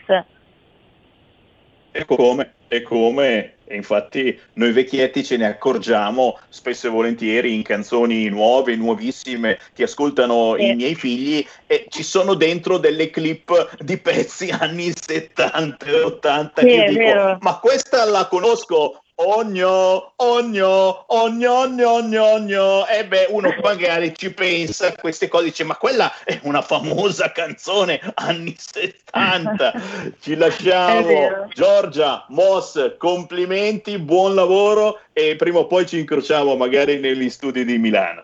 [1.91, 2.53] E come?
[2.69, 3.55] E come?
[3.69, 9.83] E infatti noi vecchietti ce ne accorgiamo spesso e volentieri in canzoni nuove, nuovissime, che
[9.83, 10.69] ascoltano sì.
[10.69, 16.61] i miei figli e ci sono dentro delle clip di pezzi anni 70 e 80
[16.63, 22.87] sì, che dico, ma questa la conosco, Ogno, ogno, ogno, ogno, ogno, ogno.
[22.87, 27.33] E beh, uno magari ci pensa a queste cose, dice, ma quella è una famosa
[27.33, 29.73] canzone anni 70.
[30.23, 31.49] Ci lasciamo.
[31.53, 37.77] Giorgia, Moss, complimenti, buon lavoro e prima o poi ci incrociamo magari negli studi di
[37.77, 38.23] Milano.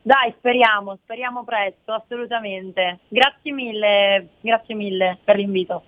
[0.00, 3.00] Dai, speriamo, speriamo presto, assolutamente.
[3.08, 5.82] Grazie mille, grazie mille per l'invito.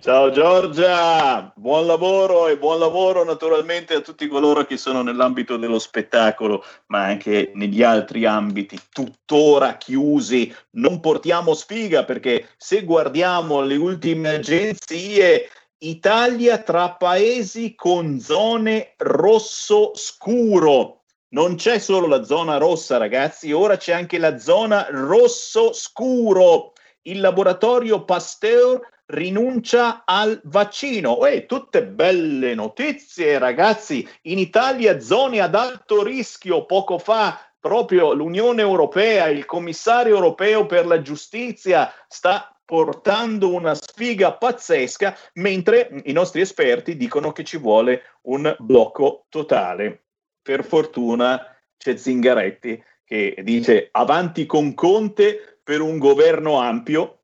[0.00, 5.80] Ciao Giorgia, buon lavoro e buon lavoro naturalmente a tutti coloro che sono nell'ambito dello
[5.80, 10.54] spettacolo, ma anche negli altri ambiti tuttora chiusi.
[10.76, 19.90] Non portiamo sfiga perché se guardiamo le ultime agenzie, Italia tra paesi con zone rosso
[19.96, 21.02] scuro.
[21.30, 26.74] Non c'è solo la zona rossa, ragazzi, ora c'è anche la zona rosso scuro.
[27.02, 31.24] Il laboratorio Pasteur rinuncia al vaccino.
[31.26, 34.06] E tutte belle notizie, ragazzi.
[34.22, 36.64] In Italia zone ad alto rischio.
[36.66, 44.34] Poco fa proprio l'Unione Europea, il commissario europeo per la giustizia sta portando una sfiga
[44.34, 50.04] pazzesca, mentre i nostri esperti dicono che ci vuole un blocco totale.
[50.42, 51.42] Per fortuna
[51.76, 57.17] c'è Zingaretti che dice avanti con Conte per un governo ampio,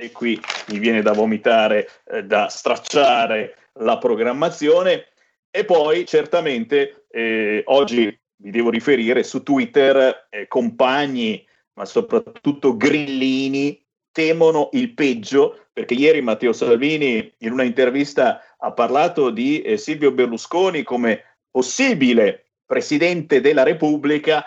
[0.00, 5.08] e qui mi viene da vomitare, eh, da stracciare la programmazione.
[5.50, 13.84] E poi certamente eh, oggi vi devo riferire su Twitter, eh, compagni, ma soprattutto grillini,
[14.10, 20.12] temono il peggio, perché ieri Matteo Salvini in una intervista ha parlato di eh, Silvio
[20.12, 24.44] Berlusconi come possibile presidente della Repubblica,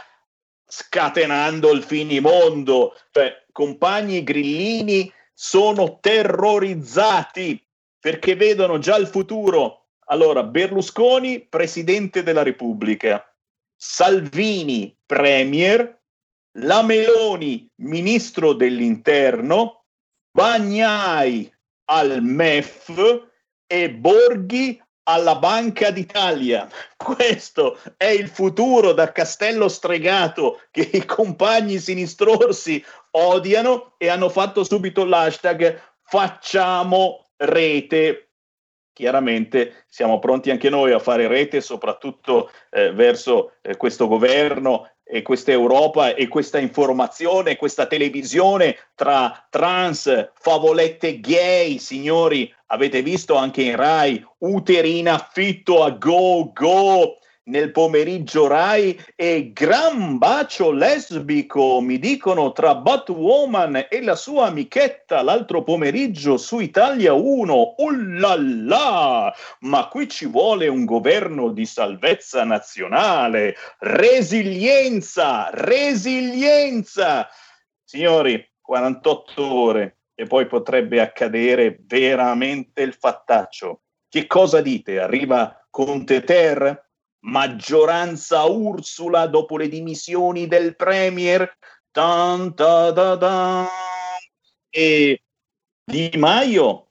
[0.66, 7.66] scatenando il finimondo, cioè compagni grillini sono terrorizzati
[8.00, 9.88] perché vedono già il futuro.
[10.06, 13.26] Allora, Berlusconi, presidente della Repubblica,
[13.76, 16.02] Salvini, premier,
[16.60, 19.86] la Meloni, ministro dell'interno,
[20.32, 21.52] Bagnai
[21.86, 23.28] al MEF
[23.66, 26.68] e Borghi alla Banca d'Italia.
[26.98, 32.84] Questo è il futuro da castello stregato che i compagni sinistrorsi
[33.16, 38.30] odiano e hanno fatto subito l'hashtag facciamo rete.
[38.94, 45.22] Chiaramente siamo pronti anche noi a fare rete, soprattutto eh, verso eh, questo governo e
[45.22, 53.64] questa Europa e questa informazione, questa televisione tra trans, favolette gay, signori, avete visto anche
[53.64, 62.00] in Rai, uterina affitto a go go, nel pomeriggio Rai e gran bacio lesbico, mi
[62.00, 67.76] dicono, tra Batwoman e la sua amichetta l'altro pomeriggio su Italia 1.
[67.78, 69.34] Ullala!
[69.62, 77.28] Ma qui ci vuole un governo di salvezza nazionale, resilienza, resilienza.
[77.84, 83.82] Signori, 48 ore e poi potrebbe accadere veramente il fattaccio.
[84.08, 85.00] Che cosa dite?
[85.00, 86.83] Arriva Conte Ter?
[87.24, 91.58] Maggioranza Ursula dopo le dimissioni del Premier?
[91.92, 93.68] Tan, ta, da, da.
[94.70, 95.22] E
[95.86, 96.88] Di Maio?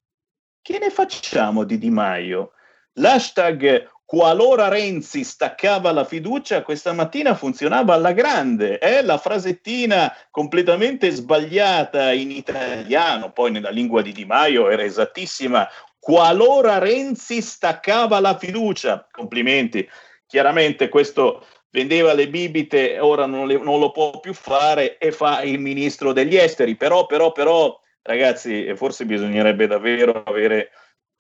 [0.63, 2.53] Che ne facciamo di Di Maio?
[2.95, 8.79] L'hashtag qualora Renzi staccava la fiducia, questa mattina funzionava alla grande.
[8.79, 9.03] Eh?
[9.03, 15.67] La frasettina completamente sbagliata in italiano, poi nella lingua di Di Maio era esattissima.
[15.99, 19.89] Qualora Renzi staccava la fiducia, complimenti.
[20.33, 25.43] Chiaramente questo vendeva le bibite, ora non, le, non lo può più fare e fa
[25.43, 26.75] il ministro degli esteri.
[26.75, 30.71] Però, però, però, ragazzi, forse bisognerebbe davvero avere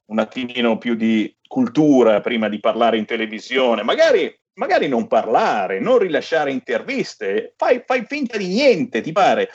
[0.06, 5.98] un attimino più di cultura prima di parlare in televisione, magari, magari non parlare, non
[5.98, 9.50] rilasciare interviste, fai, fai finta di niente, ti pare.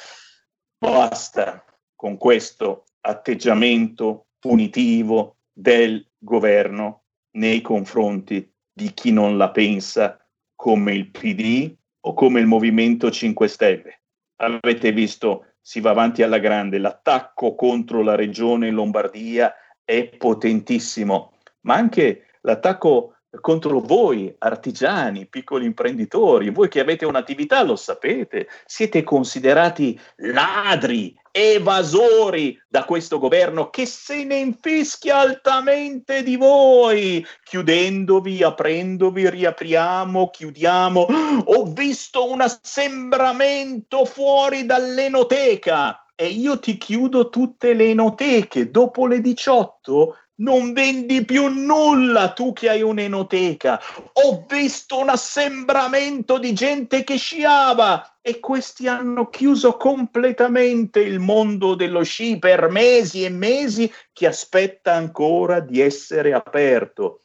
[0.78, 1.66] Basta
[1.96, 7.06] con questo atteggiamento punitivo del governo
[7.38, 10.24] nei confronti di chi non la pensa
[10.54, 14.02] come il PD o come il Movimento 5 Stelle.
[14.36, 19.52] Avete visto, si va avanti alla grande, l'attacco contro la regione Lombardia
[19.84, 27.76] è potentissimo, ma anche l'attacco contro voi, artigiani, piccoli imprenditori, voi che avete un'attività lo
[27.76, 37.24] sapete, siete considerati ladri, evasori da questo governo che se ne infischia altamente di voi,
[37.44, 41.02] chiudendovi, aprendovi, riapriamo, chiudiamo.
[41.46, 48.72] Ho visto un assembramento fuori dall'enoteca e io ti chiudo tutte le enoteche.
[48.72, 53.80] Dopo le 18 non vendi più nulla tu che hai un'enoteca.
[54.14, 61.76] Ho visto un assembramento di gente che sciava e questi hanno chiuso completamente il mondo
[61.76, 67.24] dello sci per mesi e mesi che aspetta ancora di essere aperto.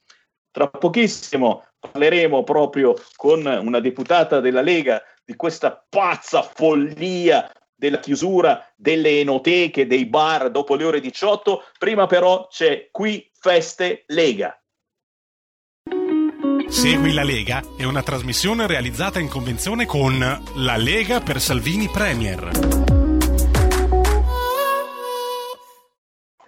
[0.50, 7.50] Tra pochissimo parleremo proprio con una deputata della Lega di questa pazza follia
[7.82, 11.64] della chiusura delle enoteche, dei bar dopo le ore 18.
[11.80, 14.56] Prima però c'è qui Feste Lega.
[16.68, 20.16] Segui la Lega è una trasmissione realizzata in convenzione con
[20.54, 23.01] La Lega per Salvini Premier.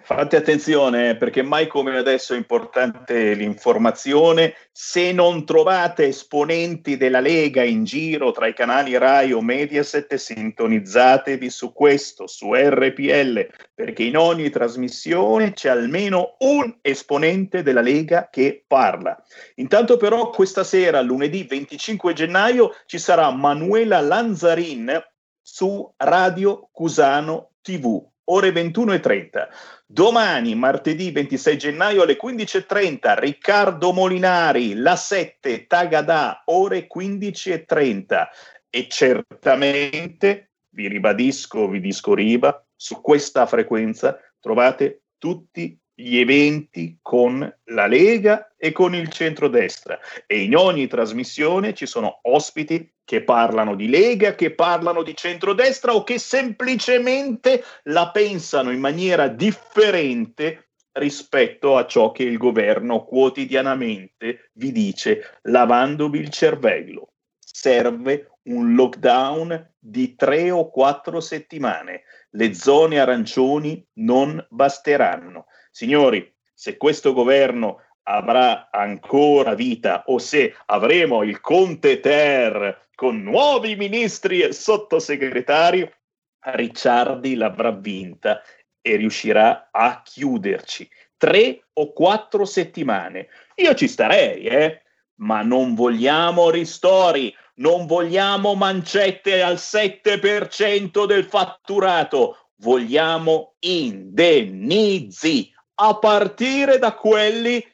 [0.06, 4.54] Fate attenzione perché mai come adesso è importante l'informazione.
[4.70, 11.48] Se non trovate esponenti della Lega in giro tra i canali Rai o Mediaset, sintonizzatevi
[11.48, 18.62] su questo, su RPL, perché in ogni trasmissione c'è almeno un esponente della Lega che
[18.66, 19.18] parla.
[19.54, 25.02] Intanto però questa sera, lunedì 25 gennaio, ci sarà Manuela Lanzarin
[25.40, 29.48] su Radio Cusano TV ore 21.30.
[29.86, 38.26] Domani, martedì 26 gennaio alle 15.30, Riccardo Molinari, la 7, Tagadà, ore 15.30.
[38.70, 47.40] E certamente, vi ribadisco, vi disco riba, su questa frequenza trovate tutti gli eventi con
[47.66, 53.76] la Lega e con il centrodestra e in ogni trasmissione ci sono ospiti che parlano
[53.76, 61.76] di Lega, che parlano di centrodestra o che semplicemente la pensano in maniera differente rispetto
[61.76, 67.10] a ciò che il governo quotidianamente vi dice lavandovi il cervello.
[67.38, 72.02] Serve un lockdown di tre o quattro settimane.
[72.30, 81.24] Le zone arancioni non basteranno Signori, se questo governo avrà ancora vita o se avremo
[81.24, 85.92] il Conte Ter con nuovi ministri e sottosegretari,
[86.38, 88.40] Ricciardi l'avrà vinta
[88.80, 93.26] e riuscirà a chiuderci tre o quattro settimane.
[93.56, 94.82] Io ci starei, eh?
[95.22, 106.78] ma non vogliamo ristori, non vogliamo mancette al 7% del fatturato, vogliamo indennizi a partire
[106.78, 107.64] da quelli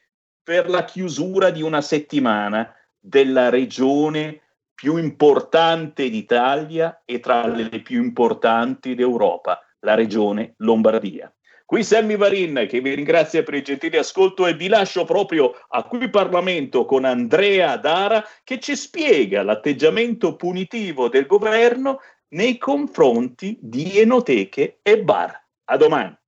[0.43, 4.41] per la chiusura di una settimana della regione
[4.75, 11.33] più importante d'Italia e tra le più importanti d'Europa, la regione Lombardia.
[11.67, 15.85] Qui Sammy Varin che vi ringrazia per il gentile ascolto e vi lascio proprio a
[15.85, 22.01] qui Parlamento con Andrea Dara che ci spiega l'atteggiamento punitivo del governo
[22.31, 25.41] nei confronti di enoteche e bar.
[25.67, 26.20] A domani.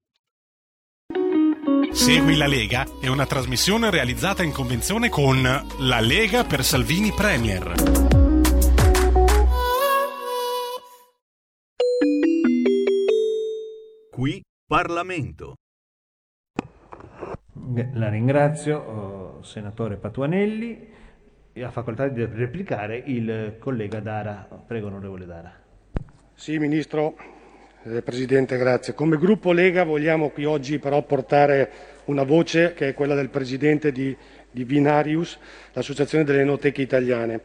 [1.93, 7.74] Segui la Lega è una trasmissione realizzata in convenzione con La Lega per Salvini Premier.
[14.10, 15.55] Qui Parlamento.
[17.93, 20.89] La ringrazio, oh, senatore Patuanelli.
[21.62, 24.48] Ha facoltà di replicare il collega Dara.
[24.66, 25.52] Prego, onorevole Dara.
[26.35, 27.16] Sì, Ministro,
[27.83, 28.95] Presidente, grazie.
[28.95, 31.71] Come gruppo Lega vogliamo qui oggi però portare
[32.05, 34.17] una voce che è quella del Presidente di,
[34.49, 35.37] di Vinarius,
[35.73, 37.41] l'Associazione delle Enoteche Italiane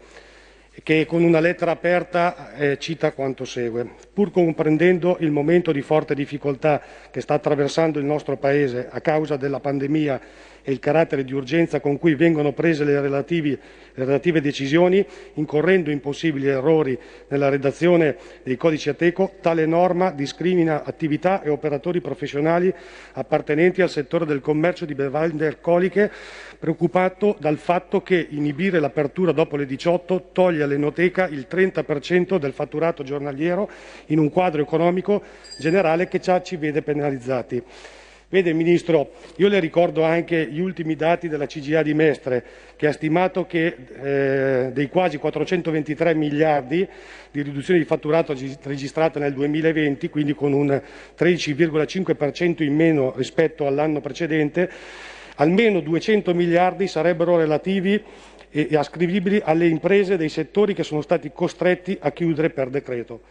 [0.84, 3.90] che con una lettera aperta eh, cita quanto segue.
[4.14, 9.38] Pur comprendendo il momento di forte difficoltà che sta attraversando il nostro Paese a causa
[9.38, 10.22] della pandemia
[10.68, 15.04] e il carattere di urgenza con cui vengono prese le, relativi, le relative decisioni,
[15.36, 17.00] incorrendo in possibili errori
[17.30, 22.74] nella redazione dei codici Ateco, tale norma discrimina attività e operatori professionali
[23.14, 26.12] appartenenti al settore del commercio di bevande alcoliche,
[26.60, 33.04] preoccupato dal fatto che inibire l'apertura dopo le 18 toglie all'enoteca il 30% del fatturato
[33.04, 33.70] giornaliero
[34.08, 35.24] in un quadro economico
[35.60, 37.64] generale che già ci vede penalizzati.
[38.30, 42.44] Vede Ministro, io le ricordo anche gli ultimi dati della CGA di Mestre
[42.76, 46.86] che ha stimato che eh, dei quasi 423 miliardi
[47.32, 50.68] di riduzione di fatturato registrata nel 2020, quindi con un
[51.18, 54.70] 13,5% in meno rispetto all'anno precedente,
[55.36, 58.04] almeno 200 miliardi sarebbero relativi
[58.50, 63.22] e ascrivibili alle imprese dei settori che sono stati costretti a chiudere per decreto.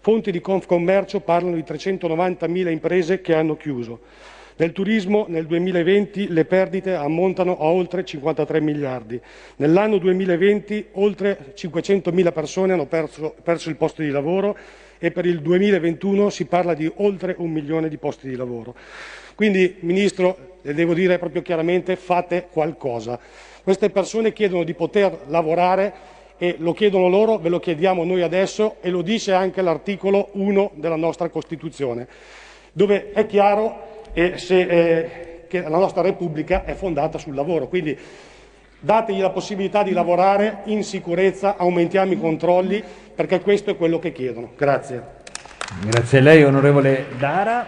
[0.00, 4.00] Fonti di Confcommercio parlano di 390.000 imprese che hanno chiuso.
[4.56, 9.18] Nel turismo nel 2020 le perdite ammontano a oltre 53 miliardi.
[9.56, 14.56] Nell'anno 2020 oltre 500.000 persone hanno perso, perso il posto di lavoro
[14.98, 18.74] e per il 2021 si parla di oltre un milione di posti di lavoro.
[19.34, 23.18] Quindi, Ministro, le devo dire proprio chiaramente, fate qualcosa.
[23.62, 25.92] Queste persone chiedono di poter lavorare
[26.36, 30.72] e lo chiedono loro, ve lo chiediamo noi adesso e lo dice anche l'articolo 1
[30.74, 32.06] della nostra Costituzione,
[32.72, 37.68] dove è chiaro e se, eh, che la nostra Repubblica è fondata sul lavoro.
[37.68, 37.98] Quindi
[38.80, 42.82] dategli la possibilità di lavorare in sicurezza, aumentiamo i controlli,
[43.14, 44.52] perché questo è quello che chiedono.
[44.56, 45.20] Grazie.
[45.84, 47.66] Grazie a lei, onorevole Dara.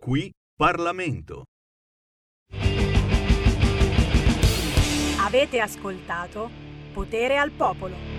[0.00, 1.44] Qui Parlamento.
[5.24, 6.50] Avete ascoltato
[6.92, 8.11] Potere al Popolo.